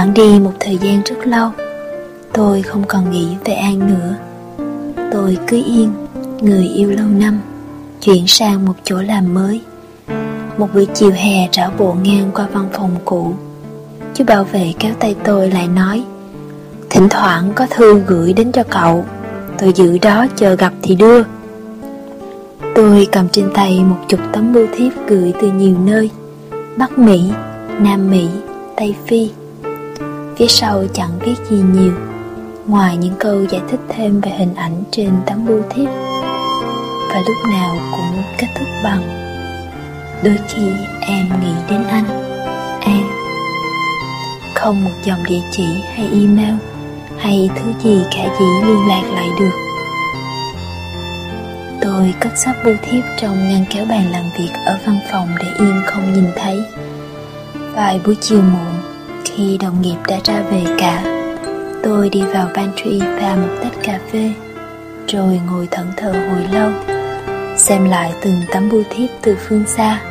Bạn 0.07 0.13
đi 0.13 0.39
một 0.39 0.53
thời 0.59 0.77
gian 0.77 1.01
rất 1.05 1.27
lâu. 1.27 1.49
Tôi 2.33 2.61
không 2.61 2.83
còn 2.87 3.11
nghĩ 3.11 3.27
về 3.45 3.53
An 3.53 3.79
nữa. 3.79 4.15
Tôi 5.11 5.37
cứ 5.47 5.63
yên 5.65 5.91
Người 6.41 6.67
yêu 6.67 6.91
lâu 6.91 7.07
năm 7.07 7.39
Chuyển 8.01 8.27
sang 8.27 8.65
một 8.65 8.73
chỗ 8.83 9.01
làm 9.01 9.33
mới. 9.33 9.61
Một 10.57 10.67
buổi 10.73 10.87
chiều 10.93 11.11
hè 11.11 11.49
rảo 11.51 11.71
bộ 11.77 11.95
ngang 12.03 12.31
qua 12.33 12.47
văn 12.53 12.69
phòng 12.73 12.95
cũ. 13.05 13.33
Chú 14.13 14.23
bảo 14.27 14.43
vệ 14.43 14.73
kéo 14.79 14.93
tay 14.99 15.15
tôi 15.23 15.51
lại 15.51 15.67
nói 15.67 16.03
Thỉnh 16.89 17.07
thoảng 17.09 17.51
có 17.55 17.67
thư 17.69 17.99
gửi 17.99 18.33
đến 18.33 18.51
cho 18.51 18.63
cậu 18.63 19.05
Tôi 19.57 19.73
giữ 19.73 19.97
đó 19.97 20.25
chờ 20.35 20.55
gặp 20.55 20.73
thì 20.81 20.95
đưa. 20.95 21.23
Tôi 22.75 23.07
cầm 23.11 23.29
trên 23.29 23.49
tay 23.53 23.83
một 23.83 23.97
chục 24.07 24.19
tấm 24.31 24.53
bưu 24.53 24.67
thiếp 24.77 24.91
gửi 25.07 25.33
từ 25.41 25.51
nhiều 25.51 25.75
nơi 25.85 26.09
Bắc 26.77 26.97
Mỹ, 26.97 27.31
Nam 27.79 28.11
Mỹ, 28.11 28.27
Tây 28.75 28.95
Phi. 29.07 29.29
Phía 30.37 30.47
sau 30.47 30.83
chẳng 30.93 31.19
viết 31.19 31.35
gì 31.49 31.57
nhiều. 31.73 31.93
Ngoài 32.67 32.97
những 32.97 33.15
câu 33.19 33.45
giải 33.45 33.61
thích 33.69 33.79
thêm 33.89 34.21
về 34.21 34.31
hình 34.31 34.55
ảnh 34.55 34.83
trên 34.91 35.11
tấm 35.25 35.45
bưu 35.45 35.61
thiếp. 35.69 35.89
Và 37.09 37.23
lúc 37.27 37.37
nào 37.51 37.77
cũng 37.91 38.23
kết 38.37 38.47
thúc 38.55 38.67
bằng, 38.83 39.01
Đôi 40.23 40.37
khi 40.47 40.61
em 41.01 41.25
nghĩ 41.41 41.53
đến 41.69 41.83
anh 41.83 42.05
An 42.81 43.09
Không 44.55 44.83
một 44.83 44.91
dòng 45.03 45.23
địa 45.29 45.41
chỉ 45.51 45.65
hay 45.95 46.09
email 46.11 46.53
Hay 47.17 47.49
thứ 47.55 47.71
gì 47.83 48.03
cả 48.11 48.35
gì 48.39 48.45
liên 48.67 48.87
lạc 48.87 49.03
lại 49.15 49.29
được. 49.39 49.51
Tôi 51.81 52.13
cất 52.19 52.31
sắp 52.35 52.55
bưu 52.65 52.75
thiếp 52.81 53.03
trong 53.21 53.49
ngăn 53.49 53.65
kéo 53.69 53.85
bàn 53.85 54.11
làm 54.11 54.23
việc 54.37 54.51
ở 54.65 54.77
văn 54.85 54.99
phòng 55.11 55.27
để 55.39 55.45
yên 55.59 55.81
không 55.85 56.13
nhìn 56.13 56.25
thấy. 56.35 56.59
Vài 57.75 57.99
buổi 58.05 58.15
chiều 58.21 58.41
muộn 58.41 58.66
khi 59.37 59.57
đồng 59.57 59.81
nghiệp 59.81 59.97
đã 60.07 60.19
ra 60.23 60.41
về 60.51 60.63
cả. 60.77 61.03
Tôi 61.83 62.09
đi 62.09 62.21
vào 62.21 62.49
pantry 62.55 62.99
pha 62.99 63.35
một 63.35 63.55
tách 63.63 63.73
cà 63.83 63.99
phê, 64.11 64.33
Rồi 65.07 65.41
ngồi 65.47 65.67
thẫn 65.71 65.87
thờ 65.97 66.11
hồi 66.11 66.47
lâu, 66.51 66.71
Xem 67.57 67.85
lại 67.85 68.13
từng 68.21 68.35
tấm 68.53 68.69
bưu 68.69 68.83
thiếp 68.89 69.09
từ 69.21 69.37
phương 69.47 69.63
xa. 69.67 70.01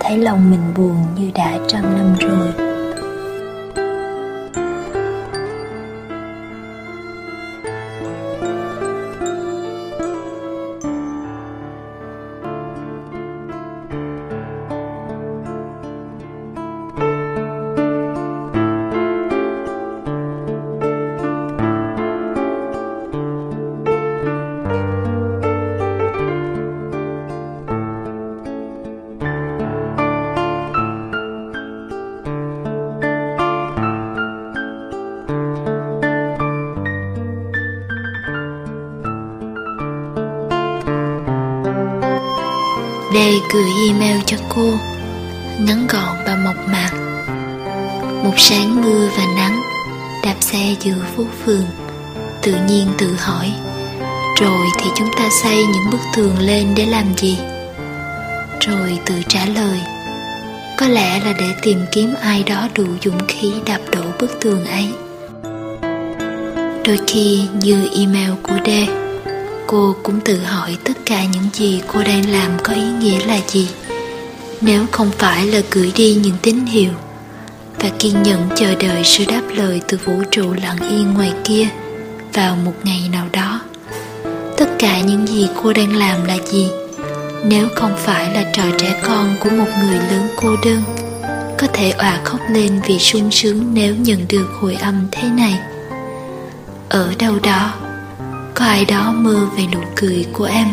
Thấy 0.00 0.18
lòng 0.18 0.50
mình 0.50 0.74
buồn 0.76 0.96
như 1.16 1.30
đã 1.34 1.58
trăm 1.68 1.82
năm 1.82 2.14
rồi. 2.20 2.69
Đê 43.14 43.32
gửi 43.52 43.70
email 43.86 44.20
cho 44.26 44.36
cô, 44.48 44.70
Ngắn 45.60 45.86
gọn 45.86 46.16
và 46.26 46.36
mộc 46.44 46.68
mạc 46.68 46.90
Một 48.24 48.34
sáng 48.36 48.82
mưa 48.82 49.08
và 49.16 49.24
nắng, 49.36 49.60
Đạp 50.24 50.34
xe 50.40 50.74
giữa 50.80 50.94
phố 51.16 51.24
phường, 51.44 51.66
Tự 52.42 52.54
nhiên 52.68 52.86
tự 52.98 53.14
hỏi, 53.18 53.52
Rồi 54.40 54.66
thì 54.78 54.90
chúng 54.94 55.08
ta 55.18 55.28
xây 55.42 55.56
những 55.56 55.90
bức 55.90 56.00
tường 56.16 56.38
lên 56.38 56.66
để 56.76 56.86
làm 56.86 57.04
gì? 57.16 57.38
Rồi 58.60 58.98
tự 59.06 59.14
trả 59.28 59.44
lời, 59.44 59.80
Có 60.78 60.88
lẽ 60.88 61.20
là 61.24 61.32
để 61.38 61.46
tìm 61.62 61.78
kiếm 61.92 62.14
ai 62.22 62.42
đó 62.42 62.68
đủ 62.74 62.86
dũng 63.04 63.26
khí 63.28 63.52
đạp 63.66 63.80
đổ 63.92 64.02
bức 64.20 64.40
tường 64.40 64.64
ấy 64.64 64.88
Đôi 66.84 66.98
khi 67.06 67.42
như 67.62 67.88
email 67.94 68.30
của 68.42 68.58
Đê 68.64 69.09
Cô 69.72 69.96
cũng 70.02 70.20
tự 70.20 70.38
hỏi 70.38 70.76
tất 70.84 70.92
cả 71.06 71.24
những 71.24 71.44
gì 71.52 71.82
cô 71.86 72.02
đang 72.02 72.30
làm 72.30 72.50
có 72.62 72.72
ý 72.72 72.82
nghĩa 73.00 73.26
là 73.26 73.40
gì. 73.48 73.68
Nếu 74.60 74.86
không 74.90 75.10
phải 75.18 75.46
là 75.46 75.60
gửi 75.70 75.92
đi 75.96 76.14
những 76.14 76.36
tín 76.42 76.66
hiệu 76.66 76.90
Và 77.78 77.88
kiên 77.98 78.22
nhẫn 78.22 78.48
chờ 78.56 78.74
đợi 78.74 79.04
sự 79.04 79.24
đáp 79.28 79.42
lời 79.54 79.80
từ 79.88 79.98
vũ 80.04 80.12
trụ 80.30 80.52
lặng 80.62 80.76
yên 80.90 81.14
ngoài 81.14 81.32
kia 81.44 81.68
Vào 82.32 82.56
một 82.64 82.72
ngày 82.82 83.08
nào 83.12 83.26
đó, 83.32 83.60
Tất 84.56 84.66
cả 84.78 85.00
những 85.00 85.26
gì 85.26 85.48
cô 85.62 85.72
đang 85.72 85.96
làm 85.96 86.24
là 86.24 86.36
gì? 86.46 86.68
Nếu 87.44 87.68
không 87.74 87.96
phải 87.98 88.34
là 88.34 88.50
trò 88.52 88.64
trẻ 88.78 89.00
con 89.02 89.36
của 89.40 89.50
một 89.50 89.68
người 89.80 89.98
lớn 90.10 90.28
cô 90.36 90.56
đơn, 90.64 90.82
Có 91.58 91.66
thể 91.72 91.90
òa 91.90 92.20
khóc 92.24 92.40
lên 92.50 92.80
vì 92.86 92.98
sung 92.98 93.30
sướng 93.30 93.74
nếu 93.74 93.94
nhận 93.96 94.26
được 94.28 94.46
hồi 94.60 94.74
âm 94.74 95.06
thế 95.12 95.28
này. 95.28 95.58
Ở 96.88 97.12
đâu 97.18 97.34
đó 97.42 97.72
có 98.54 98.64
ai 98.64 98.84
đó 98.84 99.12
mơ 99.12 99.46
về 99.56 99.64
nụ 99.72 99.80
cười 99.96 100.26
của 100.32 100.44
em 100.44 100.68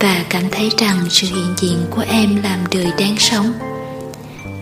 và 0.00 0.24
cảm 0.30 0.42
thấy 0.50 0.70
rằng 0.78 1.06
sự 1.10 1.26
hiện 1.26 1.54
diện 1.56 1.78
của 1.90 2.04
em 2.08 2.42
làm 2.42 2.58
đời 2.70 2.86
đáng 2.98 3.14
sống. 3.18 3.52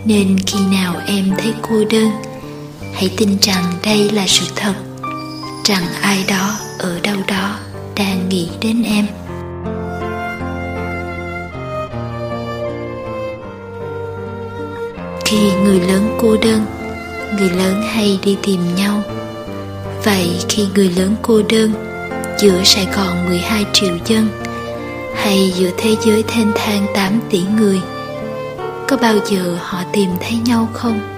Nên 0.05 0.37
khi 0.47 0.59
nào 0.71 0.95
em 1.07 1.31
thấy 1.37 1.53
cô 1.61 1.83
đơn, 1.89 2.11
hãy 2.93 3.09
tin 3.17 3.37
rằng 3.41 3.63
đây 3.83 4.09
là 4.09 4.25
sự 4.27 4.45
thật, 4.55 4.73
rằng 5.63 5.83
ai 6.01 6.25
đó 6.27 6.55
ở 6.79 6.99
đâu 7.03 7.17
đó 7.27 7.55
đang 7.95 8.29
nghĩ 8.29 8.49
đến 8.61 8.83
em. 8.83 9.07
Khi 15.25 15.51
người 15.63 15.79
lớn 15.79 16.17
cô 16.21 16.37
đơn, 16.41 16.65
người 17.37 17.49
lớn 17.49 17.81
hay 17.93 18.19
đi 18.23 18.37
tìm 18.43 18.75
nhau. 18.75 19.01
Vậy 20.03 20.29
khi 20.49 20.67
người 20.75 20.89
lớn 20.89 21.15
cô 21.21 21.41
đơn 21.49 21.94
Giữa 22.39 22.63
Sài 22.63 22.87
Gòn 22.95 23.25
12 23.25 23.65
triệu 23.73 23.97
dân 24.05 24.27
Hay 25.15 25.51
giữa 25.55 25.69
thế 25.77 25.95
giới 26.05 26.23
thênh 26.27 26.47
thang 26.55 26.85
8 26.93 27.19
tỷ 27.29 27.43
người, 27.57 27.81
Có 28.87 28.97
bao 28.97 29.15
giờ 29.25 29.57
họ 29.59 29.83
tìm 29.93 30.09
thấy 30.19 30.37
nhau 30.45 30.69
không? 30.73 31.14